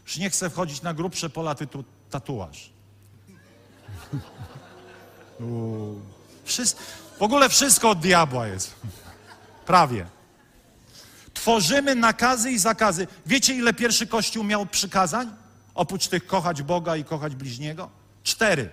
[0.07, 2.71] Już nie chcę wchodzić na grubsze pola tytuł tatuaż.
[7.19, 8.75] w ogóle wszystko od diabła jest.
[9.67, 10.07] Prawie.
[11.35, 13.07] Tworzymy nakazy i zakazy.
[13.27, 15.35] Wiecie, ile pierwszy Kościół miał przykazań?
[15.75, 17.91] Oprócz tych kochać Boga i kochać bliźniego?
[18.23, 18.71] Cztery.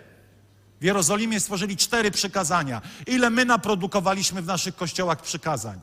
[0.82, 2.82] W Jerozolimie stworzyli cztery przykazania.
[3.08, 5.80] Ile my naprodukowaliśmy w naszych kościołach przykazań?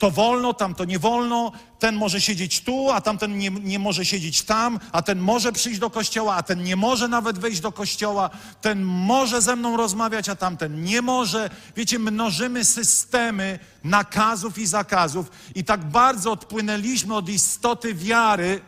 [0.00, 4.04] To wolno, tam to nie wolno, ten może siedzieć tu, a tamten nie, nie może
[4.04, 7.72] siedzieć tam, a ten może przyjść do kościoła, a ten nie może nawet wejść do
[7.72, 11.50] kościoła, ten może ze mną rozmawiać, a tamten nie może.
[11.76, 18.60] Wiecie, mnożymy systemy nakazów i zakazów i tak bardzo odpłynęliśmy od istoty wiary.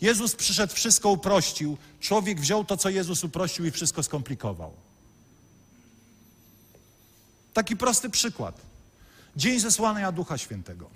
[0.00, 1.76] Jezus przyszedł, wszystko uprościł.
[2.00, 4.89] Człowiek wziął to, co Jezus uprościł i wszystko skomplikował.
[7.54, 8.60] Taki prosty przykład.
[9.36, 10.90] Dzień zesłania Ducha Świętego.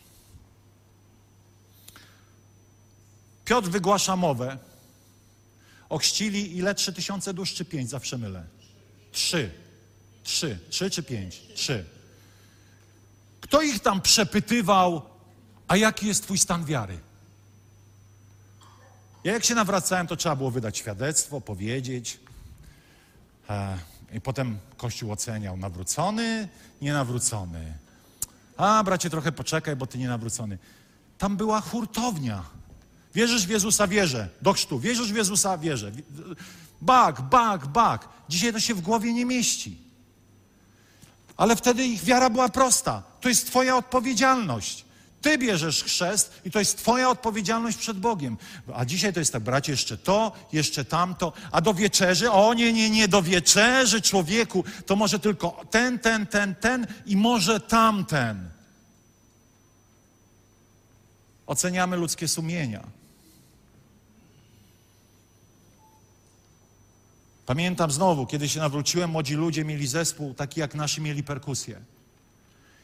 [3.44, 4.58] Piotr wygłasza mowę.
[5.88, 6.74] Ochrzcili ile?
[6.74, 7.90] Trzy tysiące dusz czy pięć?
[7.90, 8.44] Zawsze mylę.
[9.12, 9.50] Trzy.
[10.22, 10.58] Trzy.
[10.70, 11.42] Trzy czy pięć?
[11.54, 11.84] Trzy.
[13.40, 15.02] Kto ich tam przepytywał,
[15.68, 16.98] a jaki jest twój stan wiary?
[19.24, 22.20] Ja jak się nawracałem, to trzeba było wydać świadectwo, powiedzieć.
[23.50, 23.78] E,
[24.12, 26.48] i potem Kościół oceniał, nawrócony,
[26.82, 27.74] nienawrócony.
[28.56, 30.58] A, bracie, trochę poczekaj, bo ty nienawrócony.
[31.18, 32.44] Tam była hurtownia.
[33.14, 33.86] Wierzysz w Jezusa?
[33.86, 34.28] Wierzę.
[34.42, 34.80] Do chrztu.
[34.80, 35.58] Wierzysz w Jezusa?
[35.58, 35.92] Wierzę.
[36.80, 38.08] Bak, bak, bak.
[38.28, 39.78] Dzisiaj to się w głowie nie mieści.
[41.36, 43.02] Ale wtedy ich wiara była prosta.
[43.20, 44.83] To jest Twoja odpowiedzialność.
[45.24, 48.36] Ty bierzesz chrzest i to jest Twoja odpowiedzialność przed Bogiem.
[48.74, 52.72] A dzisiaj to jest tak, bracie, jeszcze to, jeszcze tamto, a do wieczerzy, o nie,
[52.72, 58.50] nie, nie, do wieczerzy człowieku, to może tylko ten, ten, ten, ten i może tamten.
[61.46, 62.84] Oceniamy ludzkie sumienia.
[67.46, 71.80] Pamiętam znowu, kiedy się nawróciłem, młodzi ludzie mieli zespół, taki jak nasi mieli perkusję.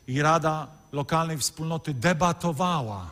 [0.08, 3.10] I Rada Lokalnej Wspólnoty debatowała,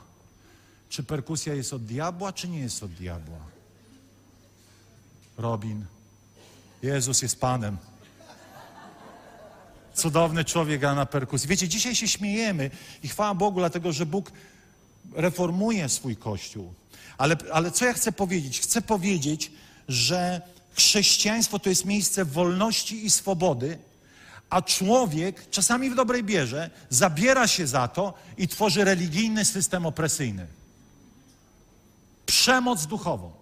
[0.89, 3.39] czy perkusja jest od diabła, czy nie jest od diabła.
[5.39, 5.85] Robin,
[6.83, 7.77] Jezus jest Panem.
[9.95, 11.49] Cudowny człowiek na perkusji.
[11.49, 12.71] Wiecie, dzisiaj się śmiejemy
[13.03, 14.33] i chwała Bogu, dlatego że Bóg
[15.15, 16.75] reformuje swój Kościół.
[17.19, 18.61] Ale, ale co ja chcę powiedzieć?
[18.61, 19.53] Chcę powiedzieć,
[19.89, 20.41] że
[20.73, 23.79] chrześcijaństwo to jest miejsce wolności i swobody,
[24.51, 30.47] a człowiek, czasami w dobrej bierze, zabiera się za to i tworzy religijny system opresyjny.
[32.27, 33.33] Przemoc duchową.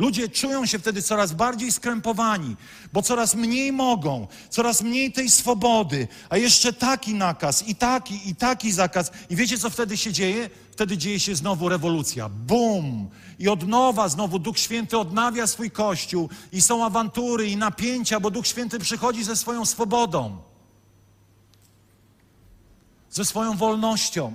[0.00, 2.56] Ludzie czują się wtedy coraz bardziej skrępowani,
[2.92, 8.34] bo coraz mniej mogą, coraz mniej tej swobody, a jeszcze taki nakaz, i taki, i
[8.34, 9.10] taki zakaz.
[9.30, 10.50] I wiecie, co wtedy się dzieje?
[10.72, 12.28] Wtedy dzieje się znowu rewolucja.
[12.28, 13.08] Bum!
[13.38, 18.30] I od nowa znowu Duch Święty odnawia swój kościół, i są awantury, i napięcia, bo
[18.30, 20.36] Duch Święty przychodzi ze swoją swobodą,
[23.10, 24.32] ze swoją wolnością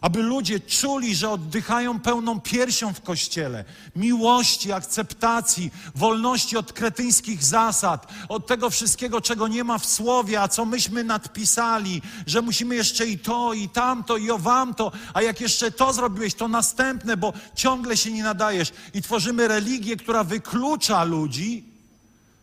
[0.00, 3.64] aby ludzie czuli, że oddychają pełną piersią w kościele,
[3.96, 10.48] miłości, akceptacji, wolności od kretyńskich zasad, od tego wszystkiego, czego nie ma w słowie, a
[10.48, 15.70] co myśmy nadpisali, że musimy jeszcze i to, i tamto, i owamto, a jak jeszcze
[15.70, 18.72] to zrobiłeś, to następne, bo ciągle się nie nadajesz.
[18.94, 21.64] I tworzymy religię, która wyklucza ludzi,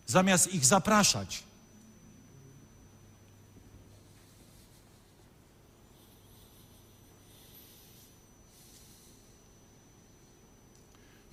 [0.08, 1.44] zamiast ich zapraszać.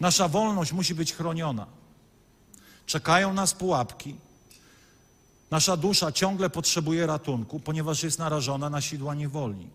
[0.01, 1.67] Nasza wolność musi być chroniona.
[2.87, 4.17] Czekają nas pułapki.
[5.51, 9.69] Nasza dusza ciągle potrzebuje ratunku, ponieważ jest narażona na sidła niewoli.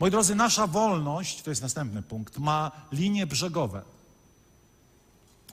[0.00, 3.82] Moi drodzy, nasza wolność, to jest następny punkt, ma linie brzegowe.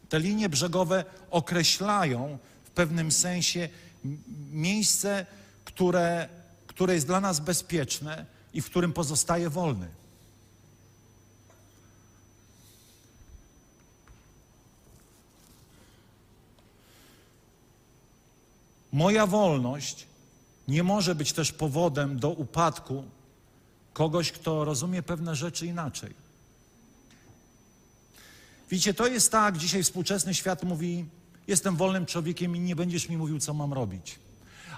[0.10, 3.70] Te linie brzegowe określają w pewnym sensie
[4.52, 5.26] miejsce,
[5.66, 6.30] które,
[6.68, 9.88] które jest dla nas bezpieczne i w którym pozostaje wolny.
[18.92, 20.08] Moja wolność
[20.68, 23.04] nie może być też powodem do upadku
[23.94, 26.14] kogoś, kto rozumie pewne rzeczy inaczej.
[28.70, 31.06] Widzicie, to jest tak, dzisiaj współczesny świat mówi:
[31.48, 34.20] Jestem wolnym człowiekiem i nie będziesz mi mówił, co mam robić.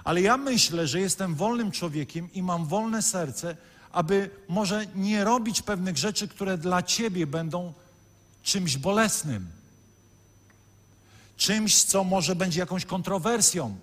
[0.04, 3.56] Ale ja myślę, że jestem wolnym człowiekiem i mam wolne serce,
[3.92, 7.72] aby może nie robić pewnych rzeczy, które dla ciebie będą
[8.42, 9.46] czymś bolesnym,
[11.36, 13.76] czymś, co może będzie jakąś kontrowersją.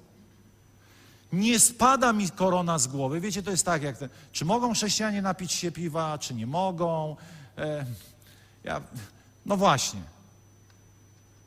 [1.31, 3.19] Nie spada mi korona z głowy.
[3.19, 7.15] Wiecie, to jest tak, jak ten, czy mogą chrześcijanie napić się piwa, czy nie mogą.
[7.57, 7.85] E,
[8.63, 8.81] ja,
[9.45, 10.01] no właśnie.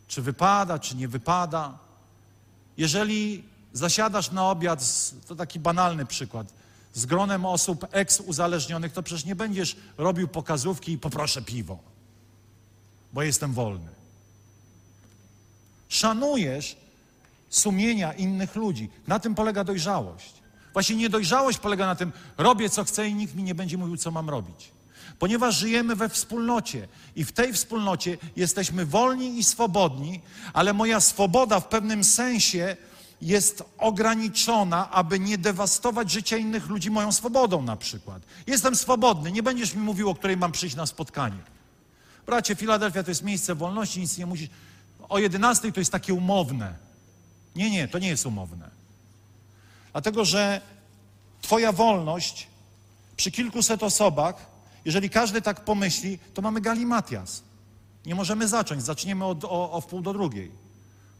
[0.08, 1.78] Czy wypada, czy nie wypada.
[2.76, 6.52] Jeżeli zasiadasz na obiad, z, to taki banalny przykład,
[6.92, 11.78] z gronem osób eks-uzależnionych, to przecież nie będziesz robił pokazówki i poproszę piwo,
[13.12, 13.90] bo jestem wolny.
[15.88, 16.76] Szanujesz
[17.56, 18.90] sumienia innych ludzi.
[19.06, 20.34] Na tym polega dojrzałość.
[20.72, 24.10] Właśnie niedojrzałość polega na tym, robię co chcę i nikt mi nie będzie mówił, co
[24.10, 24.72] mam robić.
[25.18, 30.20] Ponieważ żyjemy we wspólnocie i w tej wspólnocie jesteśmy wolni i swobodni,
[30.52, 32.76] ale moja swoboda w pewnym sensie
[33.22, 38.22] jest ograniczona, aby nie dewastować życia innych ludzi moją swobodą na przykład.
[38.46, 41.38] Jestem swobodny, nie będziesz mi mówił, o której mam przyjść na spotkanie.
[42.26, 44.48] Bracie, Filadelfia to jest miejsce wolności, nic nie musisz.
[45.08, 46.74] O 11 to jest takie umowne.
[47.56, 48.70] Nie, nie, to nie jest umowne.
[49.92, 50.60] Dlatego, że
[51.44, 52.46] Twoja wolność
[53.16, 54.46] przy kilkuset osobach,
[54.84, 57.42] jeżeli każdy tak pomyśli, to mamy galimatias.
[58.06, 58.82] Nie możemy zacząć.
[58.82, 60.50] Zaczniemy od, o, o wpół do drugiej.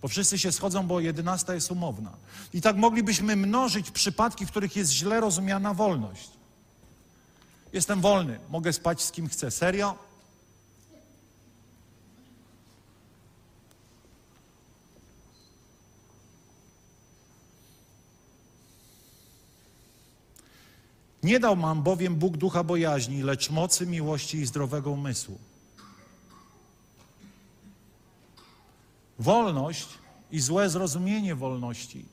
[0.02, 2.12] Bo wszyscy się schodzą, bo jedenasta jest umowna.
[2.54, 6.30] I tak moglibyśmy mnożyć przypadki, w których jest źle rozumiana wolność.
[7.72, 9.50] Jestem wolny, mogę spać z kim chcę.
[9.50, 9.96] Serio?
[21.24, 25.38] Nie dał nam bowiem Bóg ducha bojaźni, lecz mocy, miłości i zdrowego umysłu.
[29.18, 29.88] Wolność
[30.32, 32.04] i złe zrozumienie wolności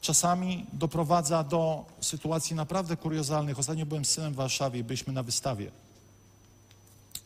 [0.00, 3.58] czasami doprowadza do sytuacji naprawdę kuriozalnych.
[3.58, 5.70] Ostatnio byłem z synem w Warszawie i byliśmy na wystawie.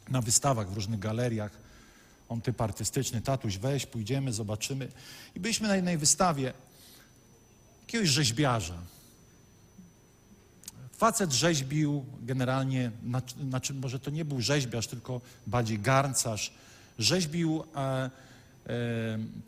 [0.09, 1.51] Na wystawach w różnych galeriach.
[2.29, 4.93] On typ artystyczny, tatuś, weź, pójdziemy, zobaczymy.
[5.35, 6.53] I byliśmy na jednej wystawie
[7.87, 8.79] jakiegoś rzeźbiarza.
[11.05, 12.91] Facet rzeźbił generalnie,
[13.49, 16.53] znaczy może to nie był rzeźbiarz, tylko bardziej garncarz.
[16.99, 18.11] Rzeźbił e, e,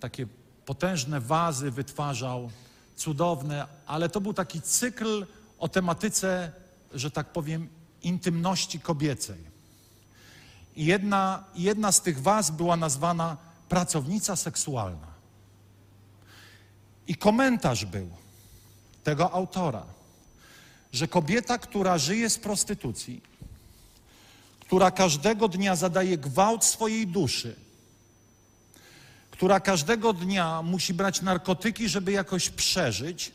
[0.01, 0.27] takie
[0.67, 2.51] potężne wazy, wytwarzał,
[2.97, 5.27] cudowne, ale to był taki cykl
[5.59, 6.53] o tematyce,
[6.95, 7.69] że tak powiem,
[8.03, 9.39] intymności kobiecej.
[10.77, 13.37] I jedna, jedna z tych waz była nazwana
[13.69, 15.09] pracownica seksualna.
[17.09, 18.09] I komentarz był
[19.05, 19.97] tego autora
[20.97, 23.21] że kobieta, która żyje z prostytucji,
[24.61, 27.57] która każdego dnia zadaje gwałt swojej duszy,
[29.31, 33.33] która każdego dnia musi brać narkotyki, żeby jakoś przeżyć,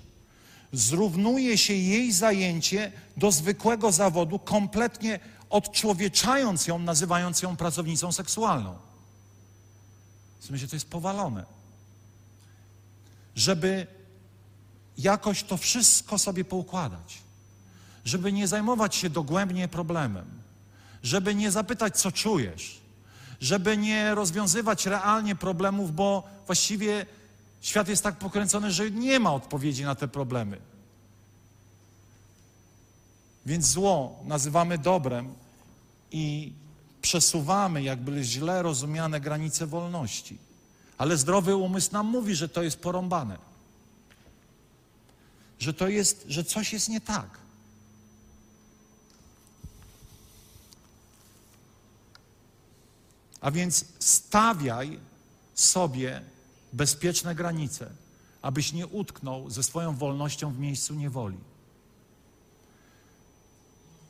[0.74, 8.78] zrównuje się jej zajęcie do zwykłego zawodu, kompletnie odczłowieczając ją, nazywając ją pracownicą seksualną.
[10.40, 11.46] W sensie to jest powalone.
[13.36, 13.88] Żeby
[14.98, 17.22] jakoś to wszystko sobie poukładać.
[18.06, 20.26] Żeby nie zajmować się dogłębnie problemem.
[21.04, 22.82] Żeby nie zapytać, co czujesz.
[23.42, 27.06] Żeby nie rozwiązywać realnie problemów, bo właściwie
[27.62, 30.58] świat jest tak pokręcony, że nie ma odpowiedzi na te problemy.
[33.46, 35.34] Więc zło nazywamy dobrem
[36.12, 36.54] i
[37.02, 40.38] przesuwamy jakby źle rozumiane granice wolności.
[40.98, 43.38] Ale zdrowy umysł nam mówi, że to jest porąbane.
[45.60, 47.41] Że to jest, że coś jest nie tak.
[53.42, 55.00] A więc stawiaj
[55.56, 56.22] sobie
[56.74, 57.90] bezpieczne granice,
[58.42, 61.38] abyś nie utknął ze swoją wolnością w miejscu niewoli.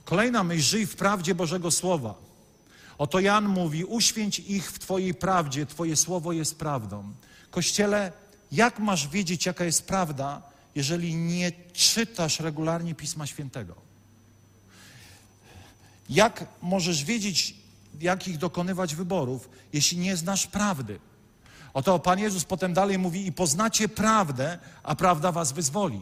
[0.06, 2.16] Kolejna myśl, żyj w prawdzie Bożego Słowa.
[2.98, 7.14] Oto Jan mówi, uświęć ich w Twojej prawdzie, Twoje słowo jest prawdą.
[7.52, 8.12] Kościele,
[8.52, 10.42] jak masz wiedzieć, jaka jest prawda,
[10.76, 13.76] jeżeli nie czytasz regularnie Pisma Świętego?
[16.10, 17.56] Jak możesz wiedzieć,
[18.00, 21.00] jakich dokonywać wyborów, jeśli nie znasz prawdy?
[21.74, 26.02] Oto Pan Jezus potem dalej mówi, i poznacie prawdę, a prawda was wyzwoli.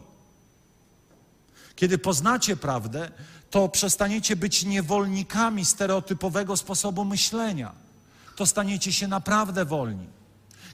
[1.76, 3.10] Kiedy poznacie prawdę,
[3.50, 7.72] to przestaniecie być niewolnikami stereotypowego sposobu myślenia.
[8.36, 10.06] To staniecie się naprawdę wolni.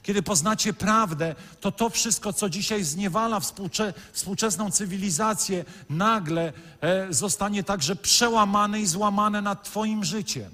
[0.03, 7.63] Kiedy poznacie prawdę, to to wszystko, co dzisiaj zniewala współcze, współczesną cywilizację, nagle e, zostanie
[7.63, 10.51] także przełamane i złamane nad Twoim życiem.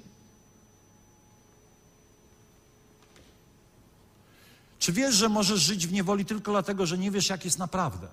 [4.84, 8.08] Czy wiesz, że możesz żyć w niewoli tylko dlatego, że nie wiesz, jak jest naprawdę?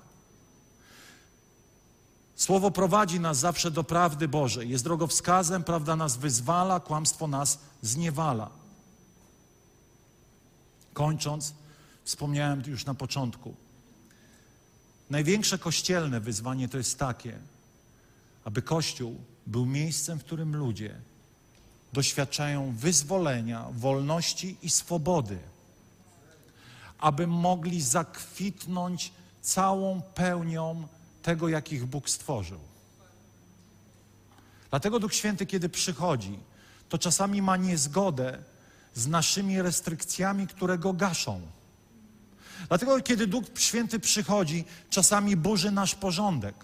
[2.36, 4.70] Słowo prowadzi nas zawsze do prawdy Bożej.
[4.70, 8.50] Jest drogowskazem, prawda nas wyzwala, kłamstwo nas zniewala.
[10.94, 11.54] Kończąc,
[12.04, 13.56] wspomniałem już na początku.
[15.10, 17.40] Największe kościelne wyzwanie to jest takie,
[18.44, 19.16] aby Kościół
[19.48, 20.96] był miejscem, w którym ludzie
[21.94, 25.51] doświadczają wyzwolenia, wolności i swobody,
[27.02, 30.88] aby mogli zakwitnąć całą pełnią
[31.22, 32.60] tego, jakich Bóg stworzył.
[34.70, 36.40] Dlatego Duch Święty, kiedy przychodzi,
[36.90, 38.44] to czasami ma niezgodę
[38.94, 41.42] z naszymi restrykcjami, które go gaszą.
[42.68, 46.56] Dlatego, kiedy Duch Święty przychodzi, czasami burzy nasz porządek.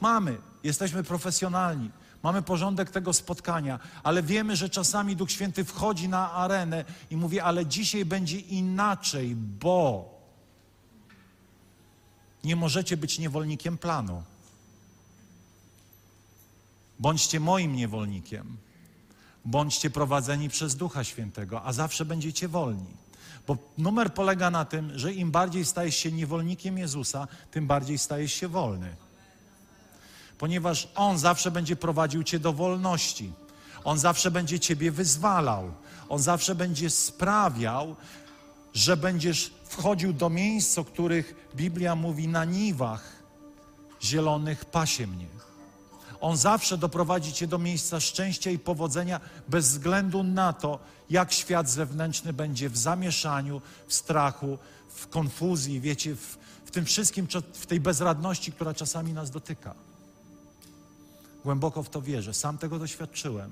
[0.00, 1.90] Mamy, jesteśmy profesjonalni,
[2.22, 7.40] mamy porządek tego spotkania, ale wiemy, że czasami Duch Święty wchodzi na arenę i mówi:
[7.40, 10.04] Ale dzisiaj będzie inaczej, bo
[12.44, 14.22] nie możecie być niewolnikiem planu.
[16.98, 18.56] Bądźcie moim niewolnikiem.
[19.44, 22.96] Bądźcie prowadzeni przez Ducha Świętego, a zawsze będziecie wolni.
[23.46, 28.32] Bo numer polega na tym, że im bardziej stajesz się niewolnikiem Jezusa, tym bardziej stajesz
[28.32, 28.96] się wolny.
[30.38, 33.32] Ponieważ On zawsze będzie prowadził cię do wolności.
[33.84, 35.72] On zawsze będzie ciebie wyzwalał.
[36.08, 37.96] On zawsze będzie sprawiał,
[38.74, 43.12] że będziesz wchodził do miejsc, o których Biblia mówi na niwach
[44.02, 45.26] zielonych pasie mnie.
[46.20, 50.78] On zawsze doprowadzi cię do miejsca szczęścia i powodzenia bez względu na to,
[51.10, 54.58] jak świat zewnętrzny będzie w zamieszaniu, w strachu,
[54.88, 59.74] w konfuzji, wiecie, w, w tym wszystkim, w tej bezradności, która czasami nas dotyka.
[61.44, 62.34] Głęboko w to wierzę.
[62.34, 63.50] Sam tego doświadczyłem.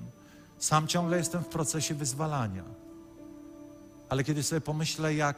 [0.57, 2.63] Sam ciągle jestem w procesie wyzwalania.
[4.09, 5.37] Ale kiedy sobie pomyślę, jak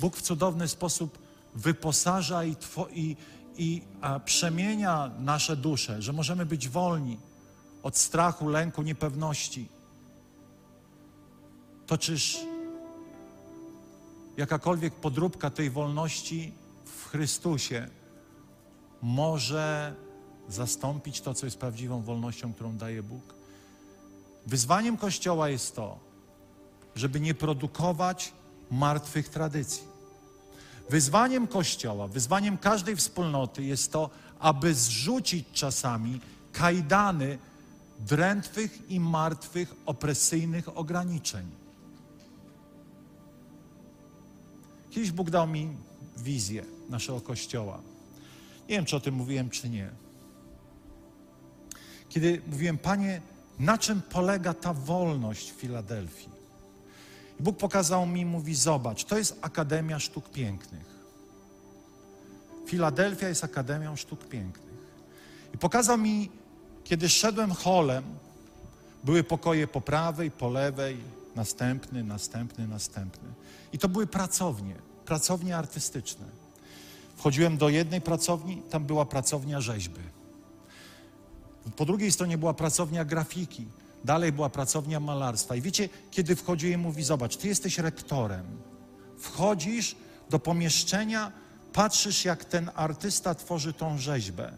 [0.00, 1.18] Bóg w cudowny sposób
[1.54, 2.56] wyposaża i,
[2.92, 3.16] i,
[3.56, 7.18] i a, przemienia nasze dusze, że możemy być wolni
[7.82, 9.68] od strachu, lęku, niepewności,
[11.86, 12.38] to czyż
[14.36, 16.52] jakakolwiek podróbka tej wolności
[16.84, 17.88] w Chrystusie
[19.02, 19.94] może
[20.48, 23.34] zastąpić to, co jest prawdziwą wolnością, którą daje Bóg?
[24.46, 25.98] Wyzwaniem Kościoła jest to,
[26.94, 28.32] żeby nie produkować
[28.70, 29.82] martwych tradycji.
[30.90, 36.20] Wyzwaniem Kościoła, wyzwaniem każdej wspólnoty jest to, aby zrzucić czasami
[36.52, 37.38] kajdany
[37.98, 41.46] drętwych i martwych, opresyjnych ograniczeń.
[44.90, 45.76] Kiedyś Bóg dał mi
[46.16, 47.80] wizję naszego Kościoła.
[48.68, 50.03] Nie wiem, czy o tym mówiłem, czy nie.
[52.14, 53.20] Kiedy mówiłem, Panie,
[53.58, 56.28] na czym polega ta wolność w Filadelfii?
[57.40, 60.86] I Bóg pokazał mi, mówi, zobacz, to jest Akademia Sztuk Pięknych.
[62.66, 64.74] Filadelfia jest Akademią Sztuk Pięknych.
[65.54, 66.30] I pokazał mi,
[66.84, 68.04] kiedy szedłem holem,
[69.04, 70.96] były pokoje po prawej, po lewej,
[71.36, 73.28] następny, następny, następny.
[73.72, 74.74] I to były pracownie,
[75.06, 76.26] pracownie artystyczne.
[77.16, 80.13] Wchodziłem do jednej pracowni, tam była pracownia rzeźby.
[81.76, 83.66] Po drugiej stronie była pracownia grafiki,
[84.04, 85.56] dalej była pracownia malarstwa.
[85.56, 88.44] I wiecie, kiedy wchodziłem, mówi: Zobacz, ty jesteś rektorem.
[89.18, 89.96] Wchodzisz
[90.30, 91.32] do pomieszczenia,
[91.72, 94.52] patrzysz, jak ten artysta tworzy tą rzeźbę.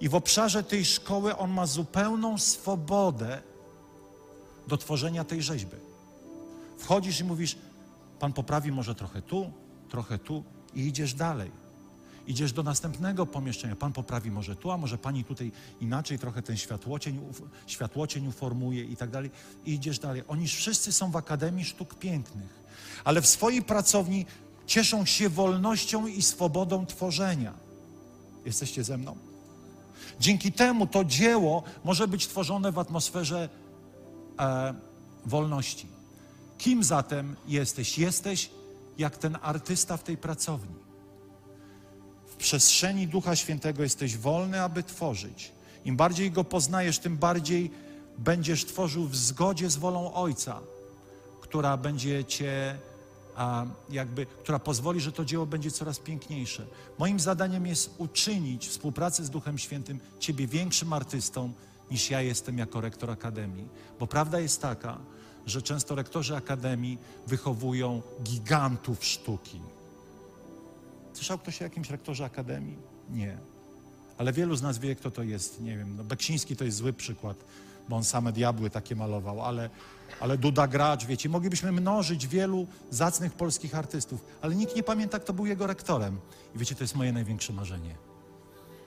[0.00, 3.42] I w obszarze tej szkoły on ma zupełną swobodę
[4.68, 5.76] do tworzenia tej rzeźby.
[6.78, 7.56] Wchodzisz i mówisz:
[8.18, 9.52] Pan poprawi może trochę tu,
[9.88, 11.63] trochę tu, i idziesz dalej.
[12.26, 13.76] Idziesz do następnego pomieszczenia.
[13.76, 17.20] Pan poprawi może tu, a może pani tutaj inaczej trochę ten światłocień,
[17.66, 19.30] światłocień uformuje i tak dalej.
[19.64, 20.22] I idziesz dalej.
[20.28, 22.64] Oni wszyscy są w Akademii Sztuk Pięknych,
[23.04, 24.26] ale w swojej pracowni
[24.66, 27.54] cieszą się wolnością i swobodą tworzenia.
[28.44, 29.16] Jesteście ze mną?
[30.20, 33.48] Dzięki temu to dzieło może być tworzone w atmosferze
[34.38, 34.74] e,
[35.26, 35.86] wolności.
[36.58, 37.98] Kim zatem jesteś?
[37.98, 38.50] Jesteś
[38.98, 40.83] jak ten artysta w tej pracowni.
[42.34, 45.52] W przestrzeni Ducha Świętego jesteś wolny, aby tworzyć.
[45.84, 47.70] Im bardziej go poznajesz, tym bardziej
[48.18, 50.60] będziesz tworzył w zgodzie z wolą Ojca,
[51.40, 52.78] która będzie cię
[53.36, 56.66] a jakby, która pozwoli, że to dzieło będzie coraz piękniejsze.
[56.98, 61.52] Moim zadaniem jest uczynić współpracę z Duchem Świętym Ciebie większym artystą
[61.90, 63.68] niż ja jestem jako rektor Akademii.
[64.00, 64.98] Bo prawda jest taka,
[65.46, 69.60] że często rektorzy Akademii wychowują gigantów sztuki.
[71.14, 72.76] Słyszał ktoś o jakimś rektorze Akademii?
[73.10, 73.38] Nie.
[74.18, 75.60] Ale wielu z nas wie, kto to jest.
[75.60, 77.36] Nie wiem, no Beksiński to jest zły przykład,
[77.88, 79.70] bo on same diabły takie malował, ale
[80.20, 85.32] ale Duda Gracz, wiecie, moglibyśmy mnożyć wielu zacnych polskich artystów, ale nikt nie pamięta, kto
[85.32, 86.18] był jego rektorem.
[86.54, 87.94] I wiecie, to jest moje największe marzenie.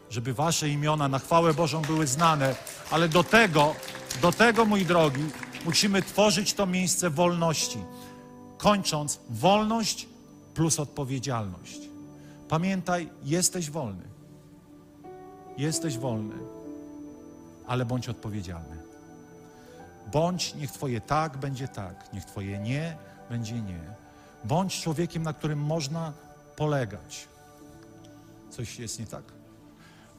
[0.10, 2.56] Żeby wasze imiona na chwałę Bożą były znane,
[2.92, 3.76] ale do tego,
[4.22, 5.24] do tego, mój drogi,
[5.66, 7.80] musimy tworzyć to miejsce wolności.
[8.58, 10.08] Kończąc, wolność
[10.54, 11.87] plus odpowiedzialność.
[12.50, 14.04] Pamiętaj, jesteś wolny.
[15.58, 16.36] Jesteś wolny,
[17.68, 18.78] ale bądź odpowiedzialny.
[20.12, 22.98] Bądź, niech Twoje tak będzie tak, niech Twoje nie
[23.30, 23.80] będzie nie.
[24.44, 26.14] Bądź człowiekiem, na którym można
[26.56, 27.28] polegać.
[28.50, 29.24] Coś jest nie tak.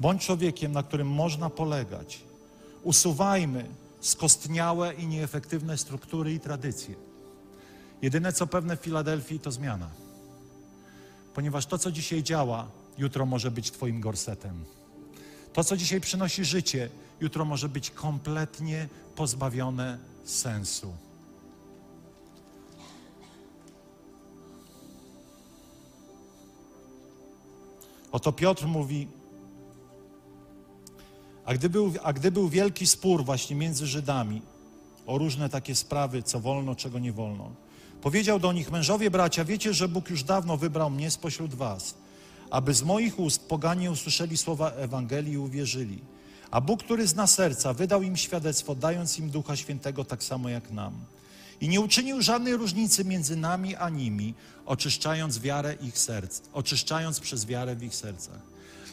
[0.01, 2.21] Bądź człowiekiem, na którym można polegać.
[2.83, 3.65] Usuwajmy
[4.01, 6.95] skostniałe i nieefektywne struktury i tradycje.
[8.03, 9.89] Jedyne co pewne w Filadelfii to zmiana.
[11.39, 12.69] Ponieważ to, co dzisiaj działa,
[12.99, 14.65] jutro może być Twoim gorsetem.
[15.53, 16.89] To, co dzisiaj przynosi życie,
[17.21, 20.95] jutro może być kompletnie pozbawione sensu.
[28.13, 29.09] Oto Piotr mówi,
[31.45, 34.43] a gdy, był, a gdy był wielki spór właśnie między Żydami
[35.07, 37.51] o różne takie sprawy, co wolno, czego nie wolno,
[38.03, 41.95] powiedział do nich, mężowie bracia, wiecie, że Bóg już dawno wybrał mnie spośród was,
[42.51, 45.99] aby z moich ust poganie usłyszeli słowa Ewangelii i uwierzyli.
[46.51, 50.71] A Bóg, który zna serca, wydał im świadectwo, dając im Ducha Świętego tak samo jak
[50.71, 50.93] nam.
[51.61, 54.35] I nie uczynił żadnej różnicy między nami a nimi,
[54.67, 58.41] oczyszczając wiarę ich serc, oczyszczając przez wiarę w ich sercach.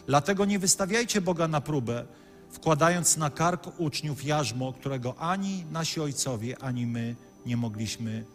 [0.08, 2.06] Dlatego nie wystawiajcie Boga na próbę,
[2.52, 8.26] wkładając na kark uczniów jarzmo, którego ani nasi ojcowie, ani my nie mogliśmy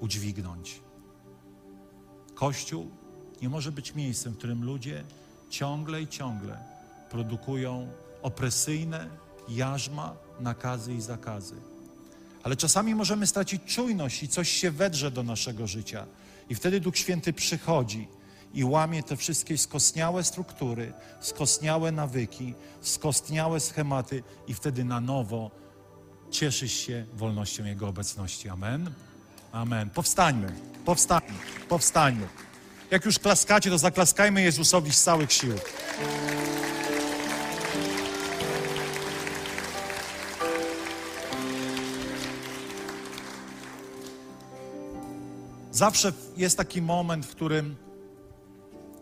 [0.00, 0.80] udźwignąć.
[2.34, 2.90] Kościół
[3.42, 5.04] nie może być miejscem, w którym ludzie
[5.50, 6.58] ciągle i ciągle
[7.10, 7.88] produkują
[8.22, 9.08] opresyjne
[9.48, 11.54] jarzma, nakazy i zakazy.
[12.42, 16.06] Ale czasami możemy stracić czujność i coś się wedrze do naszego życia.
[16.48, 18.08] I wtedy Duch Święty przychodzi
[18.54, 25.50] i łamie te wszystkie skostniałe struktury, skostniałe nawyki, skostniałe schematy i wtedy na nowo
[26.30, 28.48] cieszysz się wolnością Jego obecności.
[28.48, 28.90] Amen?
[29.52, 29.90] Amen.
[29.90, 30.52] Powstańmy,
[30.84, 31.38] powstańmy,
[31.68, 32.26] powstańmy.
[32.90, 35.54] Jak już klaskacie, to zaklaskajmy Jezusowi z całych sił.
[45.72, 47.76] Zawsze jest taki moment, w którym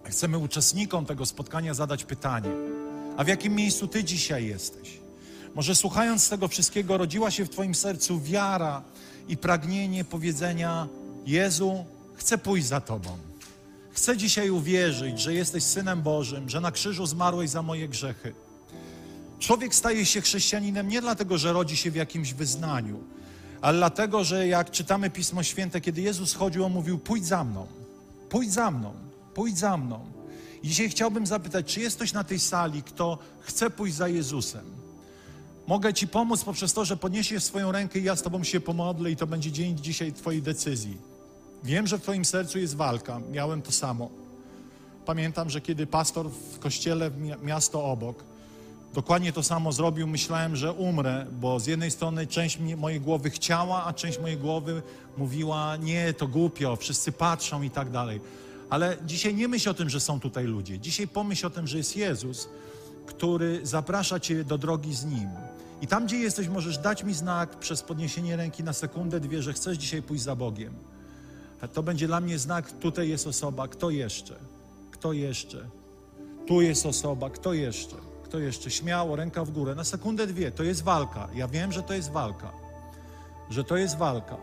[0.05, 2.51] chcemy uczestnikom tego spotkania zadać pytanie:
[3.16, 4.99] A w jakim miejscu Ty dzisiaj jesteś?
[5.55, 8.82] Może słuchając tego wszystkiego, rodziła się w Twoim sercu wiara
[9.29, 10.89] i pragnienie powiedzenia:
[11.27, 13.18] Jezu, chcę pójść za Tobą.
[13.91, 18.35] Chcę dzisiaj uwierzyć, że jesteś synem Bożym, że na krzyżu zmarłeś za moje grzechy.
[19.39, 23.05] Człowiek staje się chrześcijaninem nie dlatego, że rodzi się w jakimś wyznaniu,
[23.61, 27.66] ale dlatego, że jak czytamy Pismo Święte, kiedy Jezus chodził, on mówił: Pójdź za mną,
[28.29, 28.93] pójdź za mną,
[29.35, 30.01] pójdź za mną.
[30.62, 34.64] I dzisiaj chciałbym zapytać, czy jest ktoś na tej sali, kto chce pójść za Jezusem?
[35.66, 39.10] Mogę Ci pomóc poprzez to, że podniesiesz swoją rękę i ja z Tobą się pomodlę
[39.10, 40.96] i to będzie dzień dzisiaj Twojej decyzji.
[41.64, 43.20] Wiem, że w Twoim sercu jest walka.
[43.32, 44.10] Miałem to samo.
[45.06, 48.24] Pamiętam, że kiedy pastor w kościele w mi- miasto obok
[48.94, 53.84] dokładnie to samo zrobił, myślałem, że umrę, bo z jednej strony część mojej głowy chciała,
[53.84, 54.82] a część mojej głowy
[55.16, 58.20] mówiła, nie, to głupio, wszyscy patrzą i tak dalej.
[58.70, 60.78] Ale dzisiaj nie myśl o tym, że są tutaj ludzie.
[60.78, 62.48] Dzisiaj pomyśl o tym, że jest Jezus,
[63.06, 65.28] który zaprasza Cię do drogi z Nim.
[65.81, 69.53] I tam, gdzie jesteś, możesz dać mi znak przez podniesienie ręki na sekundę, dwie, że
[69.53, 70.74] chcesz dzisiaj pójść za Bogiem.
[71.72, 74.37] To będzie dla mnie znak, tutaj jest osoba, kto jeszcze?
[74.91, 75.68] Kto jeszcze?
[76.47, 77.97] Tu jest osoba, kto jeszcze?
[78.24, 78.70] Kto jeszcze?
[78.70, 79.74] Śmiało, ręka w górę.
[79.74, 80.51] Na sekundę, dwie.
[80.51, 81.29] To jest walka.
[81.35, 82.53] Ja wiem, że to jest walka.
[83.51, 84.37] Że to jest walka.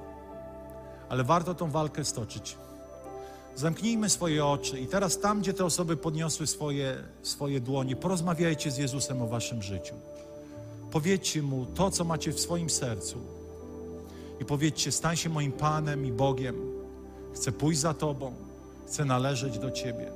[1.09, 2.57] Ale warto tą walkę stoczyć.
[3.55, 8.77] Zamknijmy swoje oczy i teraz tam, gdzie te osoby podniosły swoje, swoje dłonie, porozmawiajcie z
[8.77, 9.95] Jezusem o waszym życiu.
[10.93, 13.17] Powiedzcie Mu to, co macie w swoim sercu.
[14.41, 16.55] I powiedzcie, stań się moim Panem i Bogiem.
[17.35, 18.33] Chcę pójść za Tobą.
[18.87, 20.11] Chcę należeć do Ciebie.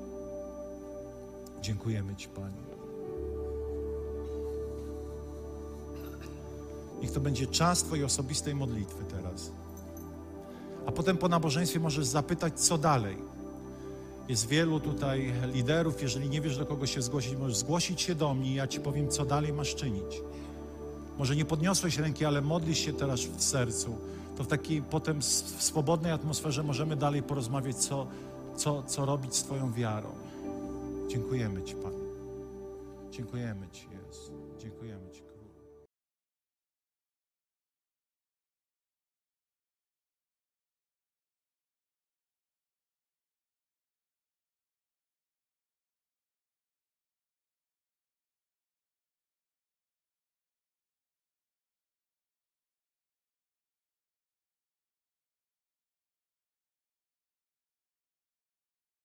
[1.62, 2.68] Dziękujemy Ci, Panie.
[7.02, 9.52] Niech to będzie czas Twojej osobistej modlitwy teraz.
[10.86, 13.18] A potem po nabożeństwie możesz zapytać, co dalej.
[14.30, 16.02] Jest wielu tutaj liderów.
[16.02, 18.80] Jeżeli nie wiesz, do kogo się zgłosić, możesz zgłosić się do mnie i ja Ci
[18.80, 20.22] powiem, co dalej masz czynić.
[21.18, 23.96] Może nie podniosłeś ręki, ale modlisz się teraz w sercu.
[24.38, 25.26] To w takiej potem w
[25.64, 28.08] swobodnej atmosferze możemy dalej porozmawiać, co,
[28.56, 30.10] co, co robić z Twoją wiarą.
[31.08, 31.98] Dziękujemy Ci, Panie.
[33.12, 33.88] Dziękujemy Ci,